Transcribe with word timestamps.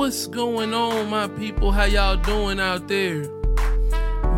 What's 0.00 0.26
going 0.28 0.72
on, 0.72 1.10
my 1.10 1.28
people? 1.28 1.72
How 1.72 1.84
y'all 1.84 2.16
doing 2.16 2.58
out 2.58 2.88
there? 2.88 3.28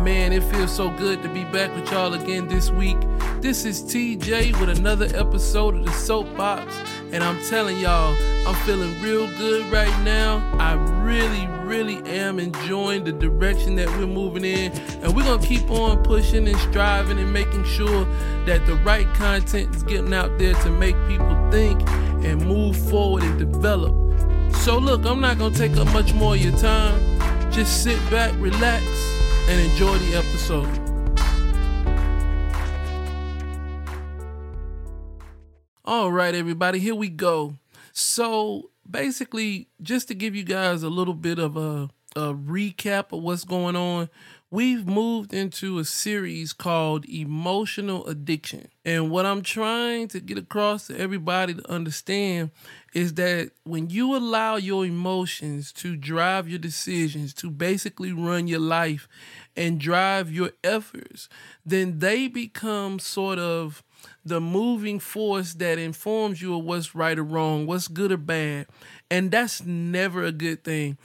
Man, 0.03 0.33
it 0.33 0.43
feels 0.43 0.75
so 0.75 0.89
good 0.89 1.23
to 1.23 1.29
be 1.29 1.45
back 1.45 1.73
with 1.73 1.89
y'all 1.89 2.13
again 2.13 2.49
this 2.49 2.69
week. 2.69 2.97
This 3.39 3.63
is 3.63 3.81
TJ 3.81 4.59
with 4.59 4.77
another 4.77 5.05
episode 5.15 5.75
of 5.75 5.85
the 5.85 5.91
Soapbox, 5.93 6.75
and 7.13 7.23
I'm 7.23 7.41
telling 7.45 7.79
y'all, 7.79 8.13
I'm 8.45 8.55
feeling 8.65 9.01
real 9.01 9.25
good 9.37 9.71
right 9.71 10.03
now. 10.03 10.45
I 10.59 10.73
really, 11.01 11.47
really 11.65 11.99
am 12.11 12.39
enjoying 12.39 13.05
the 13.05 13.13
direction 13.13 13.75
that 13.75 13.87
we're 13.91 14.05
moving 14.05 14.43
in, 14.43 14.73
and 15.01 15.15
we're 15.15 15.23
gonna 15.23 15.41
keep 15.41 15.71
on 15.71 16.03
pushing 16.03 16.45
and 16.45 16.57
striving 16.57 17.19
and 17.19 17.31
making 17.31 17.63
sure 17.63 18.03
that 18.45 18.65
the 18.65 18.75
right 18.83 19.07
content 19.13 19.73
is 19.73 19.83
getting 19.83 20.13
out 20.13 20.37
there 20.37 20.55
to 20.55 20.69
make 20.71 20.97
people 21.07 21.33
think 21.51 21.89
and 21.89 22.45
move 22.45 22.75
forward 22.89 23.23
and 23.23 23.39
develop. 23.39 24.02
So, 24.61 24.77
look, 24.77 25.05
I'm 25.05 25.19
not 25.19 25.37
gonna 25.37 25.53
take 25.53 25.75
up 25.77 25.87
much 25.93 26.13
more 26.13 26.35
of 26.35 26.41
your 26.41 26.57
time. 26.57 26.99
Just 27.51 27.83
sit 27.83 27.99
back, 28.09 28.33
relax, 28.37 28.83
and 29.49 29.59
enjoy 29.59 29.97
the 29.97 30.17
episode. 30.17 30.79
All 35.85 36.11
right, 36.11 36.33
everybody, 36.33 36.79
here 36.79 36.95
we 36.95 37.09
go. 37.09 37.55
So, 37.91 38.71
basically, 38.89 39.67
just 39.81 40.07
to 40.07 40.13
give 40.15 40.33
you 40.35 40.43
guys 40.43 40.81
a 40.81 40.89
little 40.89 41.13
bit 41.13 41.39
of 41.39 41.57
a, 41.57 41.89
a 42.15 42.33
recap 42.33 43.11
of 43.11 43.21
what's 43.21 43.43
going 43.43 43.75
on, 43.75 44.09
we've 44.53 44.87
moved 44.87 45.33
into 45.33 45.79
a 45.79 45.83
series 45.83 46.53
called 46.53 47.09
Emotional 47.09 48.05
Addiction. 48.05 48.67
And 48.85 49.09
what 49.09 49.25
I'm 49.25 49.41
trying 49.41 50.09
to 50.09 50.19
get 50.19 50.37
across 50.37 50.85
to 50.87 50.99
everybody 50.99 51.55
to 51.55 51.71
understand 51.71 52.51
is 52.93 53.15
that 53.15 53.49
when 53.63 53.89
you 53.89 54.15
allow 54.15 54.57
your 54.57 54.85
emotions 54.85 55.71
to 55.73 55.95
drive 55.95 56.47
your 56.47 56.59
decisions, 56.59 57.33
to 57.33 57.49
basically 57.49 58.13
run 58.13 58.45
your 58.45 58.59
life 58.59 59.07
and 59.57 59.79
drive 59.79 60.31
your 60.31 60.51
efforts, 60.63 61.29
then 61.65 61.97
they 61.97 62.27
become 62.27 62.99
sort 62.99 63.39
of 63.39 63.83
the 64.23 64.39
moving 64.39 64.99
force 64.99 65.55
that 65.55 65.79
informs 65.79 66.43
you 66.43 66.55
of 66.55 66.63
what's 66.63 66.93
right 66.93 67.17
or 67.17 67.23
wrong, 67.23 67.65
what's 67.65 67.87
good 67.87 68.11
or 68.11 68.17
bad. 68.17 68.67
And 69.09 69.31
that's 69.31 69.63
never 69.63 70.23
a 70.23 70.31
good 70.31 70.63
thing 70.63 70.99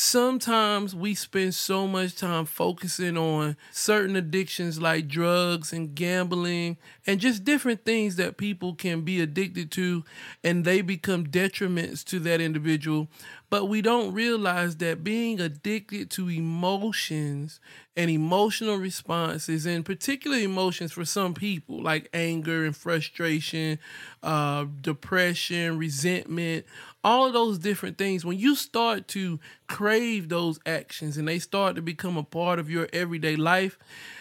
sometimes 0.00 0.94
we 0.94 1.12
spend 1.12 1.52
so 1.52 1.84
much 1.84 2.14
time 2.14 2.44
focusing 2.44 3.16
on 3.16 3.56
certain 3.72 4.14
addictions 4.14 4.80
like 4.80 5.08
drugs 5.08 5.72
and 5.72 5.92
gambling 5.92 6.76
and 7.04 7.18
just 7.18 7.42
different 7.42 7.84
things 7.84 8.14
that 8.14 8.36
people 8.36 8.76
can 8.76 9.00
be 9.00 9.20
addicted 9.20 9.72
to 9.72 10.04
and 10.44 10.64
they 10.64 10.82
become 10.82 11.26
detriments 11.26 12.04
to 12.04 12.20
that 12.20 12.40
individual. 12.40 13.08
But 13.50 13.64
we 13.64 13.82
don't 13.82 14.14
realize 14.14 14.76
that 14.76 15.02
being 15.02 15.40
addicted 15.40 16.10
to 16.10 16.30
emotions 16.30 17.58
and 17.96 18.08
emotional 18.10 18.76
responses, 18.76 19.66
and 19.66 19.84
particular 19.84 20.36
emotions 20.36 20.92
for 20.92 21.04
some 21.04 21.34
people, 21.34 21.82
like 21.82 22.08
anger 22.12 22.64
and 22.64 22.76
frustration, 22.76 23.80
uh, 24.22 24.66
depression, 24.80 25.78
resentment, 25.78 26.64
all 27.08 27.26
of 27.26 27.32
those 27.32 27.58
different 27.58 27.96
things, 27.96 28.22
when 28.22 28.38
you 28.38 28.54
start 28.54 29.08
to 29.08 29.40
crave 29.66 30.28
those 30.28 30.60
actions 30.66 31.16
and 31.16 31.26
they 31.26 31.38
start 31.38 31.74
to 31.74 31.80
become 31.80 32.18
a 32.18 32.22
part 32.22 32.58
of 32.58 32.68
your 32.68 32.86
everyday 32.92 33.34
life, 33.34 33.78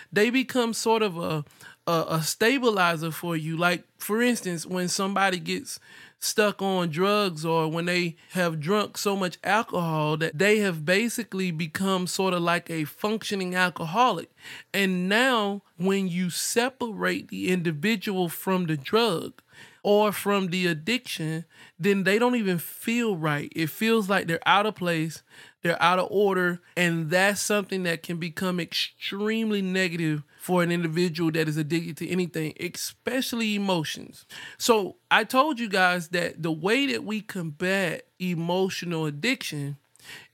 they 0.10 0.30
become 0.30 0.74
sort 0.74 1.02
of 1.02 1.18
a, 1.18 1.44
a, 1.86 2.06
a 2.12 2.24
stabilizer 2.24 3.12
for 3.12 3.36
you. 3.36 3.58
Like, 3.58 3.84
for 3.98 4.22
instance, 4.22 4.66
when 4.66 4.88
somebody 4.88 5.38
gets 5.38 5.82
stuck 6.20 6.62
on 6.62 6.90
drugs 6.90 7.44
or 7.46 7.68
when 7.68 7.86
they 7.86 8.16
have 8.32 8.62
drunk 8.62 8.98
so 8.98 9.18
much 9.18 9.38
alcohol 9.44 10.16
that 10.16 10.38
they 10.38 10.60
have 10.60 10.86
basically 10.86 11.52
become 11.52 12.08
sort 12.08 12.34
of 12.34 12.42
like 12.42 12.70
a 12.70 12.86
functioning 12.86 13.54
alcoholic. 13.54 14.32
And 14.74 15.10
now, 15.10 15.62
when 15.76 16.08
you 16.08 16.30
separate 16.30 17.28
the 17.28 17.50
individual 17.50 18.30
from 18.30 18.68
the 18.68 18.78
drug, 18.78 19.42
or 19.88 20.12
from 20.12 20.48
the 20.48 20.68
addiction, 20.68 21.46
then 21.80 22.04
they 22.04 22.20
don't 22.20 22.36
even 22.36 22.58
feel 22.58 23.16
right. 23.16 23.50
It 23.56 23.70
feels 23.70 24.10
like 24.10 24.28
they're 24.28 24.46
out 24.46 24.66
of 24.66 24.76
place, 24.76 25.24
they're 25.62 25.82
out 25.82 25.98
of 25.98 26.10
order, 26.12 26.60
and 26.76 27.10
that's 27.10 27.40
something 27.40 27.84
that 27.84 28.04
can 28.04 28.18
become 28.18 28.60
extremely 28.60 29.62
negative 29.62 30.24
for 30.42 30.62
an 30.62 30.74
individual 30.74 31.32
that 31.32 31.48
is 31.48 31.56
addicted 31.56 31.96
to 31.96 32.10
anything, 32.10 32.54
especially 32.60 33.56
emotions. 33.56 34.26
So, 34.58 34.98
I 35.10 35.24
told 35.24 35.58
you 35.58 35.70
guys 35.70 36.10
that 36.10 36.44
the 36.44 36.52
way 36.52 36.88
that 36.88 37.06
we 37.06 37.22
combat 37.22 38.08
emotional 38.20 39.06
addiction 39.06 39.78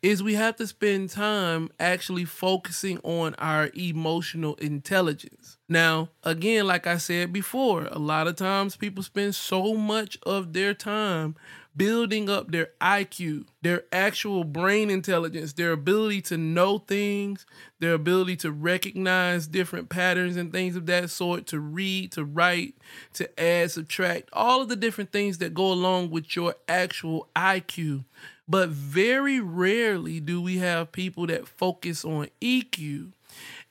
is 0.02 0.22
we 0.24 0.36
have 0.36 0.56
to 0.58 0.68
spend 0.68 1.10
time 1.10 1.70
actually 1.80 2.26
focusing 2.26 3.00
on 3.04 3.36
our 3.36 3.70
emotional 3.74 4.56
intelligence. 4.56 5.58
Now, 5.70 6.10
again, 6.24 6.68
like 6.68 6.88
I 6.88 6.98
said 6.98 7.32
before, 7.34 7.88
a 7.92 8.00
lot 8.00 8.28
of 8.28 8.36
times 8.36 8.76
people 8.76 9.04
spend 9.04 9.36
so 9.36 9.74
much 9.76 10.18
of 10.24 10.54
their 10.54 10.74
time 10.74 11.36
building 11.76 12.30
up 12.30 12.52
their 12.52 12.70
IQ, 12.80 13.46
their 13.62 13.84
actual 13.92 14.44
brain 14.44 14.90
intelligence, 14.90 15.54
their 15.54 15.72
ability 15.72 16.22
to 16.22 16.38
know 16.38 16.78
things, 16.78 17.46
their 17.80 17.94
ability 17.94 18.36
to 18.38 18.52
recognize 18.52 19.48
different 19.48 19.90
patterns 19.90 20.36
and 20.36 20.52
things 20.52 20.76
of 20.76 20.86
that 20.86 21.10
sort, 21.10 21.48
to 21.48 21.60
read, 21.60 22.12
to 22.12 22.24
write, 22.24 22.76
to 23.14 23.40
add, 23.40 23.72
subtract, 23.72 24.30
all 24.34 24.62
of 24.62 24.70
the 24.70 24.76
different 24.76 25.12
things 25.12 25.40
that 25.40 25.54
go 25.54 25.72
along 25.72 26.12
with 26.12 26.36
your 26.36 26.56
actual 26.68 27.28
IQ. 27.36 28.04
But 28.48 28.70
very 28.70 29.40
rarely 29.40 30.20
do 30.20 30.42
we 30.42 30.58
have 30.58 30.92
people 30.92 31.28
that 31.28 31.48
focus 31.48 32.04
on 32.04 32.28
EQ 32.42 33.14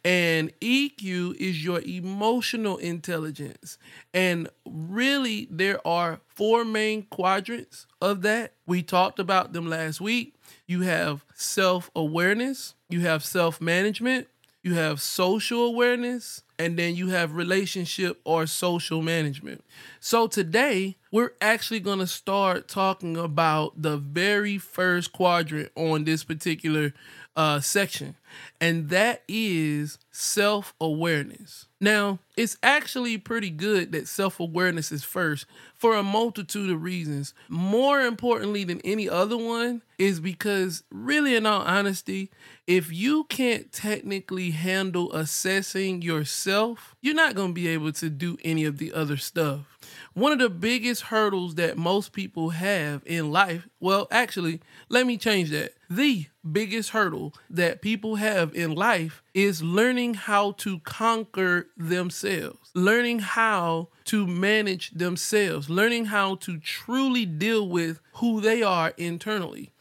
and 0.05 0.53
EQ 0.61 1.37
is 1.37 1.65
your 1.65 1.81
emotional 1.81 2.77
intelligence. 2.79 3.79
And 4.13 4.49
really, 4.65 5.47
there 5.51 5.87
are 5.87 6.21
four 6.27 6.65
main 6.65 7.05
quadrants 7.05 7.87
of 8.01 8.23
that. 8.23 8.53
We 8.67 8.83
talked 8.83 9.19
about 9.19 9.53
them 9.53 9.69
last 9.69 10.01
week. 10.01 10.35
You 10.67 10.83
have 10.83 11.25
self 11.35 11.91
awareness, 11.95 12.75
you 12.89 13.01
have 13.01 13.25
self 13.25 13.61
management, 13.61 14.27
you 14.63 14.75
have 14.75 15.01
social 15.01 15.67
awareness, 15.67 16.43
and 16.59 16.79
then 16.79 16.95
you 16.95 17.09
have 17.09 17.35
relationship 17.35 18.21
or 18.25 18.47
social 18.47 19.03
management. 19.03 19.65
So 20.01 20.27
today, 20.27 20.97
we're 21.11 21.33
actually 21.41 21.81
going 21.81 21.99
to 21.99 22.07
start 22.07 22.69
talking 22.69 23.17
about 23.17 23.83
the 23.83 23.97
very 23.97 24.59
first 24.59 25.13
quadrant 25.13 25.71
on 25.75 26.05
this 26.05 26.23
particular 26.23 26.95
uh, 27.35 27.61
section, 27.61 28.17
and 28.61 28.89
that 28.91 29.23
is 29.29 29.99
self 30.11 30.75
awareness. 30.81 31.67
Now, 31.81 32.21
it's 32.37 32.57
actually 32.63 33.19
pretty 33.19 33.51
good 33.51 33.93
that 33.93 34.07
self 34.07 34.39
awareness 34.39 34.93
is 34.93 35.03
first 35.03 35.47
for 35.75 35.97
a 35.97 36.03
multitude 36.03 36.71
of 36.71 36.83
reasons. 36.83 37.35
More 37.49 38.01
importantly 38.01 38.63
than 38.65 38.81
any 38.83 39.09
other 39.09 39.37
one 39.37 39.83
is 39.99 40.21
because, 40.21 40.85
really, 40.91 41.35
in 41.35 41.45
all 41.45 41.63
honesty, 41.63 42.31
if 42.67 42.93
you 42.93 43.25
can't 43.25 43.73
technically 43.73 44.53
handle 44.53 45.13
assessing 45.13 46.03
yourself, 46.03 46.95
you're 47.01 47.15
not 47.15 47.35
going 47.35 47.49
to 47.49 47.55
be 47.55 47.69
able 47.69 47.93
to 47.93 48.09
do 48.09 48.39
any 48.45 48.65
of 48.65 48.79
the 48.79 48.93
other 48.93 49.17
stuff. 49.17 49.79
One 50.15 50.33
of 50.33 50.39
the 50.39 50.51
biggest 50.51 51.03
hurdles 51.03 51.55
that 51.57 51.77
most 51.79 52.13
people 52.13 52.51
have 52.51 53.03
in 53.07 53.31
life, 53.33 53.69
well, 53.81 54.07
actually, 54.11 54.61
let 54.89 55.07
me 55.07 55.17
change 55.17 55.51
that. 55.51 55.75
The 55.89 56.27
biggest 56.51 56.91
hurdle 56.91 57.35
that 57.51 57.83
people 57.83 58.17
have 58.23 58.55
in 58.55 58.75
life 58.75 59.23
is 59.35 59.63
learning 59.63 60.15
how 60.15 60.53
to 60.53 60.79
conquer 60.81 61.69
themselves, 61.77 62.71
learning 62.75 63.19
how 63.19 63.89
to 64.05 64.27
manage 64.27 64.91
themselves, 64.93 65.69
learning 65.69 66.07
how 66.07 66.37
to 66.37 66.59
truly 66.59 67.27
deal 67.27 67.69
with 67.69 68.01
who 68.15 68.41
they 68.41 68.63
are 68.63 68.95
internally. 68.97 69.73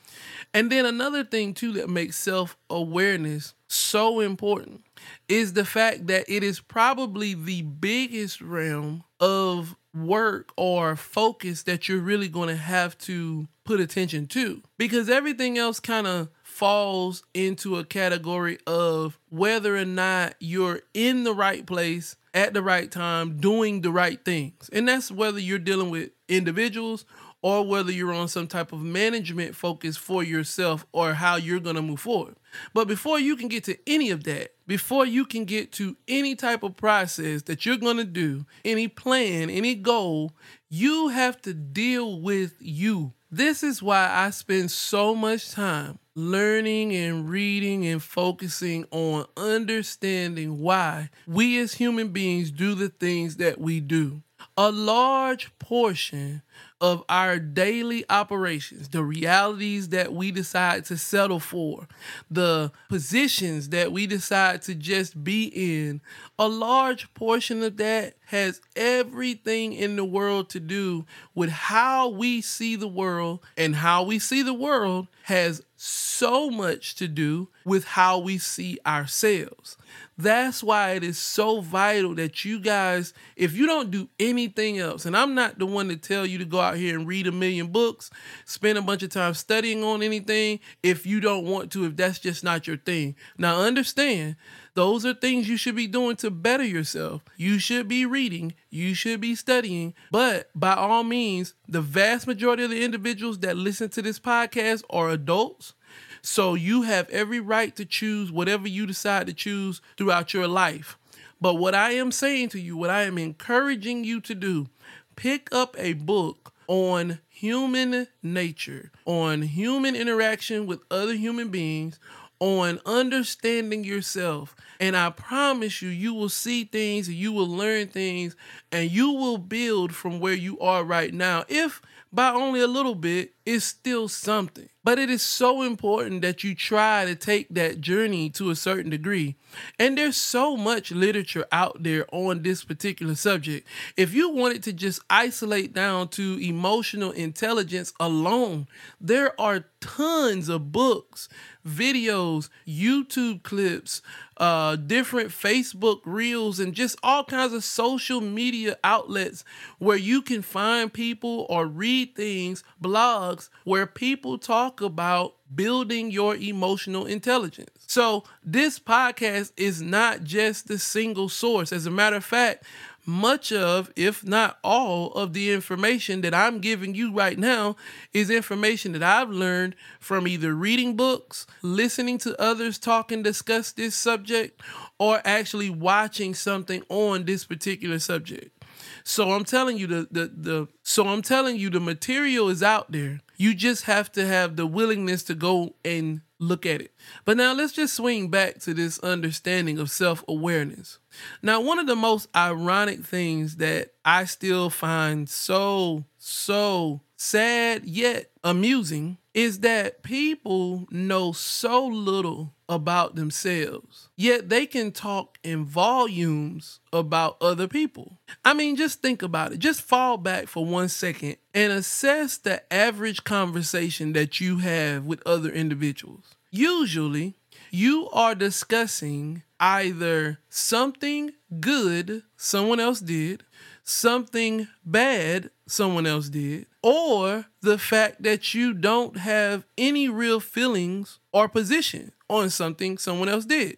And 0.53 0.71
then 0.71 0.85
another 0.85 1.23
thing, 1.23 1.53
too, 1.53 1.73
that 1.73 1.89
makes 1.89 2.17
self 2.17 2.57
awareness 2.69 3.53
so 3.67 4.19
important 4.19 4.83
is 5.29 5.53
the 5.53 5.65
fact 5.65 6.07
that 6.07 6.25
it 6.27 6.43
is 6.43 6.59
probably 6.59 7.33
the 7.33 7.61
biggest 7.61 8.41
realm 8.41 9.03
of 9.19 9.75
work 9.93 10.51
or 10.57 10.95
focus 10.95 11.63
that 11.63 11.87
you're 11.87 11.99
really 11.99 12.27
going 12.27 12.49
to 12.49 12.55
have 12.55 12.97
to 12.97 13.47
put 13.63 13.79
attention 13.79 14.25
to 14.27 14.61
because 14.77 15.09
everything 15.09 15.57
else 15.57 15.79
kind 15.79 16.07
of 16.07 16.29
falls 16.43 17.23
into 17.33 17.77
a 17.77 17.85
category 17.85 18.57
of 18.67 19.19
whether 19.29 19.77
or 19.77 19.85
not 19.85 20.35
you're 20.39 20.81
in 20.93 21.23
the 21.23 21.33
right 21.33 21.65
place 21.65 22.15
at 22.33 22.53
the 22.53 22.61
right 22.61 22.91
time 22.91 23.37
doing 23.37 23.81
the 23.81 23.91
right 23.91 24.23
things. 24.23 24.69
And 24.71 24.87
that's 24.87 25.11
whether 25.11 25.39
you're 25.39 25.59
dealing 25.59 25.89
with 25.89 26.11
individuals 26.27 27.05
or 27.41 27.65
whether 27.65 27.91
you're 27.91 28.13
on 28.13 28.27
some 28.27 28.47
type 28.47 28.71
of 28.71 28.81
management 28.81 29.55
focus 29.55 29.97
for 29.97 30.23
yourself 30.23 30.85
or 30.91 31.13
how 31.13 31.35
you're 31.35 31.59
going 31.59 31.75
to 31.75 31.81
move 31.81 31.99
forward. 31.99 32.35
But 32.73 32.87
before 32.87 33.19
you 33.19 33.35
can 33.35 33.47
get 33.47 33.63
to 33.65 33.77
any 33.87 34.11
of 34.11 34.23
that, 34.25 34.53
before 34.67 35.05
you 35.05 35.25
can 35.25 35.45
get 35.45 35.71
to 35.73 35.97
any 36.07 36.35
type 36.35 36.63
of 36.63 36.77
process 36.77 37.43
that 37.43 37.65
you're 37.65 37.77
going 37.77 37.97
to 37.97 38.05
do, 38.05 38.45
any 38.63 38.87
plan, 38.87 39.49
any 39.49 39.75
goal, 39.75 40.33
you 40.69 41.09
have 41.09 41.41
to 41.41 41.53
deal 41.53 42.21
with 42.21 42.55
you 42.59 43.13
This 43.33 43.63
is 43.63 43.81
why 43.81 44.09
I 44.11 44.29
spend 44.31 44.71
so 44.71 45.15
much 45.15 45.51
time 45.51 45.99
learning 46.15 46.93
and 46.93 47.29
reading 47.29 47.85
and 47.85 48.03
focusing 48.03 48.85
on 48.91 49.25
understanding 49.37 50.59
why 50.59 51.09
we 51.25 51.57
as 51.59 51.75
human 51.75 52.09
beings 52.09 52.51
do 52.51 52.75
the 52.75 52.89
things 52.89 53.37
that 53.37 53.57
we 53.57 53.79
do. 53.79 54.21
A 54.57 54.69
large 54.69 55.57
portion 55.59 56.41
of 56.81 57.03
our 57.07 57.37
daily 57.37 58.03
operations, 58.09 58.89
the 58.89 59.03
realities 59.03 59.89
that 59.89 60.11
we 60.11 60.31
decide 60.31 60.83
to 60.85 60.97
settle 60.97 61.39
for, 61.39 61.87
the 62.29 62.71
positions 62.89 63.69
that 63.69 63.91
we 63.91 64.07
decide 64.07 64.63
to 64.63 64.73
just 64.73 65.23
be 65.23 65.45
in, 65.45 66.01
a 66.39 66.47
large 66.47 67.13
portion 67.13 67.61
of 67.61 67.77
that 67.77 68.15
has 68.31 68.61
everything 68.77 69.73
in 69.73 69.97
the 69.97 70.05
world 70.05 70.49
to 70.49 70.57
do 70.57 71.05
with 71.35 71.49
how 71.49 72.07
we 72.07 72.39
see 72.39 72.77
the 72.77 72.87
world, 72.87 73.41
and 73.57 73.75
how 73.75 74.03
we 74.03 74.19
see 74.19 74.41
the 74.41 74.53
world 74.53 75.07
has 75.23 75.61
so 75.75 76.49
much 76.49 76.95
to 76.95 77.09
do 77.09 77.49
with 77.65 77.83
how 77.83 78.17
we 78.17 78.37
see 78.37 78.79
ourselves. 78.85 79.75
That's 80.17 80.63
why 80.63 80.91
it 80.91 81.03
is 81.03 81.17
so 81.17 81.59
vital 81.59 82.15
that 82.15 82.45
you 82.45 82.61
guys, 82.61 83.13
if 83.35 83.53
you 83.53 83.65
don't 83.65 83.91
do 83.91 84.07
anything 84.17 84.79
else, 84.79 85.05
and 85.05 85.17
I'm 85.17 85.35
not 85.35 85.59
the 85.59 85.65
one 85.65 85.89
to 85.89 85.97
tell 85.97 86.25
you 86.25 86.37
to 86.37 86.45
go 86.45 86.61
out 86.61 86.77
here 86.77 86.97
and 86.97 87.05
read 87.05 87.27
a 87.27 87.33
million 87.33 87.67
books, 87.67 88.09
spend 88.45 88.77
a 88.77 88.81
bunch 88.81 89.03
of 89.03 89.09
time 89.09 89.33
studying 89.33 89.83
on 89.83 90.01
anything 90.01 90.61
if 90.83 91.05
you 91.05 91.19
don't 91.19 91.45
want 91.45 91.69
to, 91.73 91.83
if 91.83 91.97
that's 91.97 92.19
just 92.19 92.45
not 92.45 92.65
your 92.65 92.77
thing. 92.77 93.15
Now, 93.37 93.59
understand, 93.59 94.37
those 94.73 95.05
are 95.05 95.13
things 95.13 95.49
you 95.49 95.57
should 95.57 95.75
be 95.75 95.87
doing 95.87 96.15
to 96.17 96.31
better 96.31 96.63
yourself. 96.63 97.21
You 97.37 97.59
should 97.59 97.87
be 97.87 98.05
reading, 98.05 98.53
you 98.69 98.93
should 98.93 99.21
be 99.21 99.35
studying, 99.35 99.93
but 100.11 100.49
by 100.55 100.73
all 100.73 101.03
means, 101.03 101.53
the 101.67 101.81
vast 101.81 102.27
majority 102.27 102.63
of 102.63 102.69
the 102.69 102.83
individuals 102.83 103.39
that 103.39 103.57
listen 103.57 103.89
to 103.89 104.01
this 104.01 104.19
podcast 104.19 104.83
are 104.89 105.09
adults 105.09 105.73
so 106.21 106.53
you 106.53 106.83
have 106.83 107.09
every 107.09 107.39
right 107.39 107.75
to 107.75 107.85
choose 107.85 108.31
whatever 108.31 108.67
you 108.67 108.85
decide 108.85 109.27
to 109.27 109.33
choose 109.33 109.81
throughout 109.97 110.33
your 110.33 110.47
life. 110.47 110.97
But 111.39 111.55
what 111.55 111.73
I 111.73 111.91
am 111.91 112.11
saying 112.11 112.49
to 112.49 112.59
you, 112.59 112.77
what 112.77 112.91
I 112.91 113.03
am 113.03 113.17
encouraging 113.17 114.03
you 114.03 114.21
to 114.21 114.35
do, 114.35 114.67
pick 115.15 115.49
up 115.51 115.75
a 115.79 115.93
book 115.93 116.53
on 116.67 117.19
human 117.27 118.07
nature, 118.21 118.91
on 119.05 119.41
human 119.41 119.95
interaction 119.95 120.67
with 120.67 120.81
other 120.91 121.15
human 121.15 121.49
beings, 121.49 121.99
on 122.41 122.81
understanding 122.87 123.83
yourself. 123.83 124.55
And 124.79 124.97
I 124.97 125.11
promise 125.11 125.81
you, 125.83 125.89
you 125.89 126.15
will 126.15 126.27
see 126.27 126.63
things, 126.65 127.07
you 127.07 127.31
will 127.31 127.47
learn 127.47 127.87
things, 127.87 128.35
and 128.71 128.91
you 128.91 129.11
will 129.11 129.37
build 129.37 129.93
from 129.93 130.19
where 130.19 130.33
you 130.33 130.59
are 130.59 130.83
right 130.83 131.13
now. 131.13 131.45
If 131.47 131.83
by 132.11 132.31
only 132.31 132.59
a 132.59 132.67
little 132.67 132.95
bit, 132.95 133.35
it's 133.45 133.63
still 133.63 134.07
something. 134.07 134.70
But 134.83 134.97
it 134.97 135.09
is 135.11 135.21
so 135.21 135.61
important 135.61 136.21
that 136.23 136.43
you 136.43 136.55
try 136.55 137.05
to 137.05 137.15
take 137.15 137.49
that 137.49 137.81
journey 137.81 138.29
to 138.31 138.49
a 138.49 138.55
certain 138.55 138.89
degree. 138.89 139.35
And 139.77 139.97
there's 139.97 140.17
so 140.17 140.57
much 140.57 140.91
literature 140.91 141.45
out 141.51 141.83
there 141.83 142.05
on 142.11 142.41
this 142.41 142.63
particular 142.63 143.15
subject. 143.15 143.67
If 143.95 144.13
you 144.13 144.29
wanted 144.31 144.63
to 144.63 144.73
just 144.73 145.01
isolate 145.09 145.73
down 145.73 146.07
to 146.09 146.39
emotional 146.41 147.11
intelligence 147.11 147.93
alone, 147.99 148.67
there 148.99 149.39
are 149.39 149.65
tons 149.81 150.47
of 150.47 150.71
books, 150.71 151.27
videos, 151.67 152.49
YouTube 152.67 153.43
clips, 153.43 154.01
uh, 154.37 154.75
different 154.75 155.29
Facebook 155.29 155.99
reels, 156.05 156.59
and 156.59 156.73
just 156.73 156.97
all 157.03 157.23
kinds 157.23 157.53
of 157.53 157.63
social 157.63 158.21
media 158.21 158.77
outlets 158.83 159.43
where 159.79 159.97
you 159.97 160.21
can 160.21 160.41
find 160.41 160.93
people 160.93 161.45
or 161.49 161.65
read 161.65 162.15
things, 162.15 162.63
blogs, 162.81 163.49
where 163.63 163.85
people 163.85 164.37
talk 164.37 164.70
about 164.79 165.35
building 165.53 166.11
your 166.11 166.35
emotional 166.35 167.05
intelligence. 167.05 167.71
So, 167.87 168.23
this 168.43 168.79
podcast 168.79 169.51
is 169.57 169.81
not 169.81 170.23
just 170.23 170.69
the 170.69 170.79
single 170.79 171.27
source. 171.27 171.73
As 171.73 171.85
a 171.85 171.91
matter 171.91 172.15
of 172.15 172.23
fact, 172.23 172.63
much 173.05 173.51
of, 173.51 173.91
if 173.95 174.23
not 174.23 174.59
all, 174.63 175.11
of 175.13 175.33
the 175.33 175.51
information 175.51 176.21
that 176.21 176.33
I'm 176.33 176.59
giving 176.59 176.93
you 176.93 177.11
right 177.11 177.37
now 177.37 177.75
is 178.13 178.29
information 178.29 178.91
that 178.93 179.03
I've 179.03 179.29
learned 179.31 179.75
from 179.99 180.27
either 180.27 180.53
reading 180.53 180.95
books, 180.95 181.47
listening 181.61 182.19
to 182.19 182.39
others 182.39 182.77
talk 182.77 183.11
and 183.11 183.23
discuss 183.23 183.71
this 183.71 183.95
subject, 183.95 184.61
or 184.99 185.19
actually 185.25 185.69
watching 185.69 186.35
something 186.35 186.83
on 186.89 187.25
this 187.25 187.43
particular 187.43 187.99
subject. 187.99 188.55
So 189.03 189.31
I'm 189.31 189.45
telling 189.45 189.77
you 189.77 189.87
the 189.87 190.07
the 190.11 190.31
the 190.35 190.67
so 190.83 191.07
I'm 191.07 191.21
telling 191.21 191.57
you 191.57 191.69
the 191.69 191.79
material 191.79 192.49
is 192.49 192.61
out 192.61 192.91
there. 192.91 193.21
You 193.41 193.55
just 193.55 193.85
have 193.85 194.11
to 194.11 194.27
have 194.27 194.55
the 194.55 194.67
willingness 194.67 195.23
to 195.23 195.33
go 195.33 195.73
and 195.83 196.21
look 196.37 196.63
at 196.63 196.79
it. 196.79 196.93
But 197.25 197.37
now 197.37 197.53
let's 197.53 197.73
just 197.73 197.95
swing 197.95 198.27
back 198.29 198.59
to 198.59 198.75
this 198.75 198.99
understanding 198.99 199.79
of 199.79 199.89
self 199.89 200.23
awareness. 200.27 200.99
Now, 201.41 201.59
one 201.59 201.79
of 201.79 201.87
the 201.87 201.95
most 201.95 202.29
ironic 202.35 203.03
things 203.03 203.55
that 203.55 203.93
I 204.05 204.25
still 204.25 204.69
find 204.69 205.27
so, 205.27 206.05
so 206.19 207.01
sad 207.17 207.83
yet 207.85 208.29
amusing 208.43 209.17
is 209.33 209.59
that 209.59 210.03
people 210.03 210.87
know 210.91 211.31
so 211.31 211.85
little 211.85 212.53
about 212.67 213.15
themselves, 213.15 214.09
yet 214.15 214.49
they 214.49 214.65
can 214.65 214.91
talk 214.91 215.37
in 215.43 215.65
volumes 215.65 216.79
about 216.91 217.37
other 217.41 217.67
people. 217.67 218.19
I 218.43 218.53
mean, 218.53 218.75
just 218.75 219.01
think 219.01 219.21
about 219.21 219.53
it. 219.53 219.59
Just 219.59 219.81
fall 219.81 220.17
back 220.17 220.47
for 220.47 220.65
one 220.65 220.89
second 220.89 221.37
and 221.53 221.71
assess 221.71 222.37
the 222.37 222.61
average 222.73 223.23
conversation 223.23 224.13
that 224.13 224.39
you 224.39 224.59
have 224.59 225.05
with 225.05 225.21
other 225.25 225.49
individuals. 225.49 226.35
Usually, 226.49 227.35
you 227.71 228.09
are 228.09 228.35
discussing 228.35 229.43
either 229.59 230.39
something 230.49 231.31
good 231.59 232.23
someone 232.35 232.79
else 232.79 232.99
did, 232.99 233.43
something 233.83 234.67
bad 234.85 235.49
someone 235.67 236.05
else 236.05 236.29
did, 236.29 236.67
or 236.83 237.45
the 237.61 237.77
fact 237.77 238.23
that 238.23 238.53
you 238.53 238.73
don't 238.73 239.17
have 239.17 239.65
any 239.77 240.09
real 240.09 240.39
feelings 240.39 241.19
or 241.31 241.47
position 241.47 242.11
on 242.29 242.49
something 242.49 242.97
someone 242.97 243.29
else 243.29 243.45
did. 243.45 243.77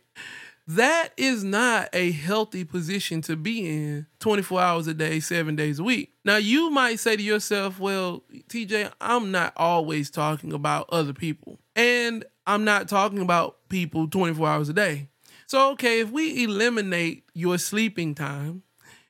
That 0.66 1.10
is 1.18 1.44
not 1.44 1.90
a 1.92 2.12
healthy 2.12 2.64
position 2.64 3.22
to 3.24 3.36
be 3.36 3.68
in 3.68 4.07
24 4.19 4.62
hours 4.62 4.88
a 4.88 4.94
day, 4.94 5.19
seven 5.19 5.57
days 5.57 5.80
a 5.80 5.83
week. 5.83 6.14
Now, 6.24 6.38
you 6.38 6.69
might 6.69 7.00
say 7.00 7.18
to 7.18 7.22
yourself, 7.22 7.80
well, 7.80 8.24
TJ, 8.48 8.92
I'm 9.02 9.31
not 9.31 9.52
always 9.57 10.10
talking 10.10 10.54
about 10.54 10.90
other 10.90 11.12
people. 11.12 11.60
And 11.76 12.24
I'm 12.48 12.64
not 12.64 12.88
talking 12.88 13.19
about 13.19 13.68
people 13.68 14.07
24 14.07 14.48
hours 14.48 14.69
a 14.69 14.74
day. 14.74 15.10
So, 15.48 15.72
okay, 15.72 16.00
if 16.00 16.12
we 16.12 16.44
eliminate 16.44 17.26
your 17.33 17.57
sleeping 17.57 18.16
time, 18.16 18.64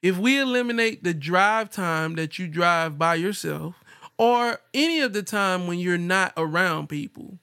if 0.04 0.18
we 0.18 0.38
eliminate 0.38 1.04
the 1.04 1.14
drive 1.14 1.72
time 1.72 2.16
that 2.16 2.38
you 2.38 2.48
drive 2.48 3.00
by 3.00 3.16
yourself, 3.16 3.76
or 4.18 4.60
any 4.74 5.00
of 5.00 5.14
the 5.14 5.24
time 5.24 5.66
when 5.66 5.80
you're 5.80 5.98
not 5.98 6.34
around 6.36 6.90
people, 6.90 7.40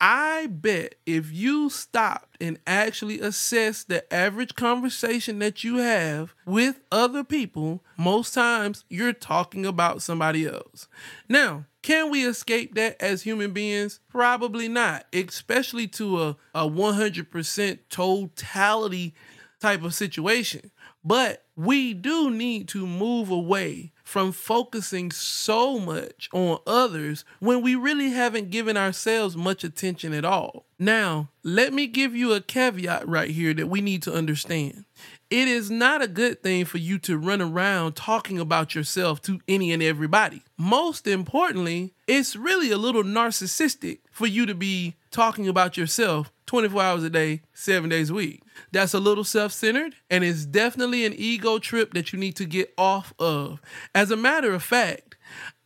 I 0.00 0.46
bet 0.46 0.94
if 1.06 1.32
you 1.32 1.68
stopped 1.68 2.36
and 2.40 2.60
actually 2.68 3.18
assessed 3.18 3.88
the 3.88 4.10
average 4.14 4.54
conversation 4.54 5.40
that 5.40 5.64
you 5.64 5.78
have 5.78 6.34
with 6.46 6.80
other 6.92 7.24
people, 7.24 7.82
most 7.96 8.32
times 8.32 8.84
you're 8.88 9.12
talking 9.12 9.66
about 9.66 10.00
somebody 10.00 10.46
else. 10.46 10.86
Now, 11.28 11.64
can 11.82 12.12
we 12.12 12.24
escape 12.24 12.76
that 12.76 13.02
as 13.02 13.22
human 13.22 13.50
beings? 13.50 13.98
Probably 14.08 14.68
not, 14.68 15.06
especially 15.12 15.88
to 15.88 16.22
a, 16.22 16.36
a 16.54 16.68
100% 16.68 17.78
totality 17.90 19.14
type 19.60 19.82
of 19.82 19.94
situation. 19.94 20.70
But 21.08 21.42
we 21.56 21.94
do 21.94 22.30
need 22.30 22.68
to 22.68 22.86
move 22.86 23.30
away 23.30 23.92
from 24.04 24.30
focusing 24.30 25.10
so 25.10 25.78
much 25.78 26.28
on 26.34 26.58
others 26.66 27.24
when 27.40 27.62
we 27.62 27.74
really 27.74 28.10
haven't 28.10 28.50
given 28.50 28.76
ourselves 28.76 29.34
much 29.34 29.64
attention 29.64 30.12
at 30.12 30.26
all. 30.26 30.66
Now, 30.78 31.30
let 31.42 31.72
me 31.72 31.86
give 31.86 32.14
you 32.14 32.34
a 32.34 32.42
caveat 32.42 33.08
right 33.08 33.30
here 33.30 33.54
that 33.54 33.68
we 33.68 33.80
need 33.80 34.02
to 34.02 34.12
understand. 34.12 34.84
It 35.30 35.46
is 35.46 35.70
not 35.70 36.00
a 36.00 36.08
good 36.08 36.42
thing 36.42 36.64
for 36.64 36.78
you 36.78 36.98
to 37.00 37.18
run 37.18 37.42
around 37.42 37.96
talking 37.96 38.38
about 38.38 38.74
yourself 38.74 39.20
to 39.22 39.40
any 39.46 39.72
and 39.72 39.82
everybody. 39.82 40.42
Most 40.56 41.06
importantly, 41.06 41.92
it's 42.06 42.34
really 42.34 42.70
a 42.70 42.78
little 42.78 43.02
narcissistic 43.02 43.98
for 44.10 44.26
you 44.26 44.46
to 44.46 44.54
be 44.54 44.94
talking 45.10 45.46
about 45.46 45.76
yourself 45.76 46.32
24 46.46 46.82
hours 46.82 47.04
a 47.04 47.10
day, 47.10 47.42
seven 47.52 47.90
days 47.90 48.08
a 48.08 48.14
week. 48.14 48.42
That's 48.72 48.94
a 48.94 48.98
little 48.98 49.22
self 49.22 49.52
centered 49.52 49.94
and 50.08 50.24
it's 50.24 50.46
definitely 50.46 51.04
an 51.04 51.12
ego 51.14 51.58
trip 51.58 51.92
that 51.92 52.10
you 52.10 52.18
need 52.18 52.36
to 52.36 52.46
get 52.46 52.72
off 52.78 53.12
of. 53.18 53.60
As 53.94 54.10
a 54.10 54.16
matter 54.16 54.54
of 54.54 54.62
fact, 54.62 55.16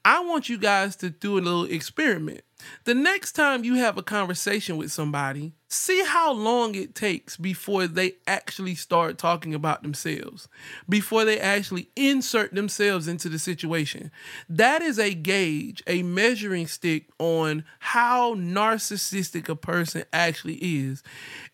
I 0.05 0.25
want 0.25 0.49
you 0.49 0.59
guys 0.59 0.97
to 0.97 1.11
do 1.11 1.39
a 1.39 1.41
little 1.41 1.65
experiment. 1.65 2.41
The 2.85 2.95
next 2.95 3.33
time 3.33 3.65
you 3.65 3.75
have 3.77 3.97
a 3.97 4.03
conversation 4.03 4.77
with 4.77 4.93
somebody, 4.93 5.53
see 5.69 6.05
how 6.05 6.33
long 6.33 6.75
it 6.75 6.95
takes 6.95 7.37
before 7.37 7.87
they 7.87 8.15
actually 8.27 8.75
start 8.75 9.19
talking 9.19 9.55
about 9.55 9.83
themselves, 9.83 10.49
before 10.89 11.25
they 11.25 11.41
actually 11.41 11.89
insert 11.97 12.55
themselves 12.55 13.09
into 13.09 13.29
the 13.29 13.39
situation. 13.39 14.11
That 14.49 14.83
is 14.83 14.99
a 14.99 15.15
gauge, 15.15 15.83
a 15.87 16.03
measuring 16.03 16.67
stick 16.67 17.09
on 17.19 17.65
how 17.79 18.35
narcissistic 18.35 19.49
a 19.49 19.57
person 19.57 20.05
actually 20.13 20.57
is. 20.57 21.03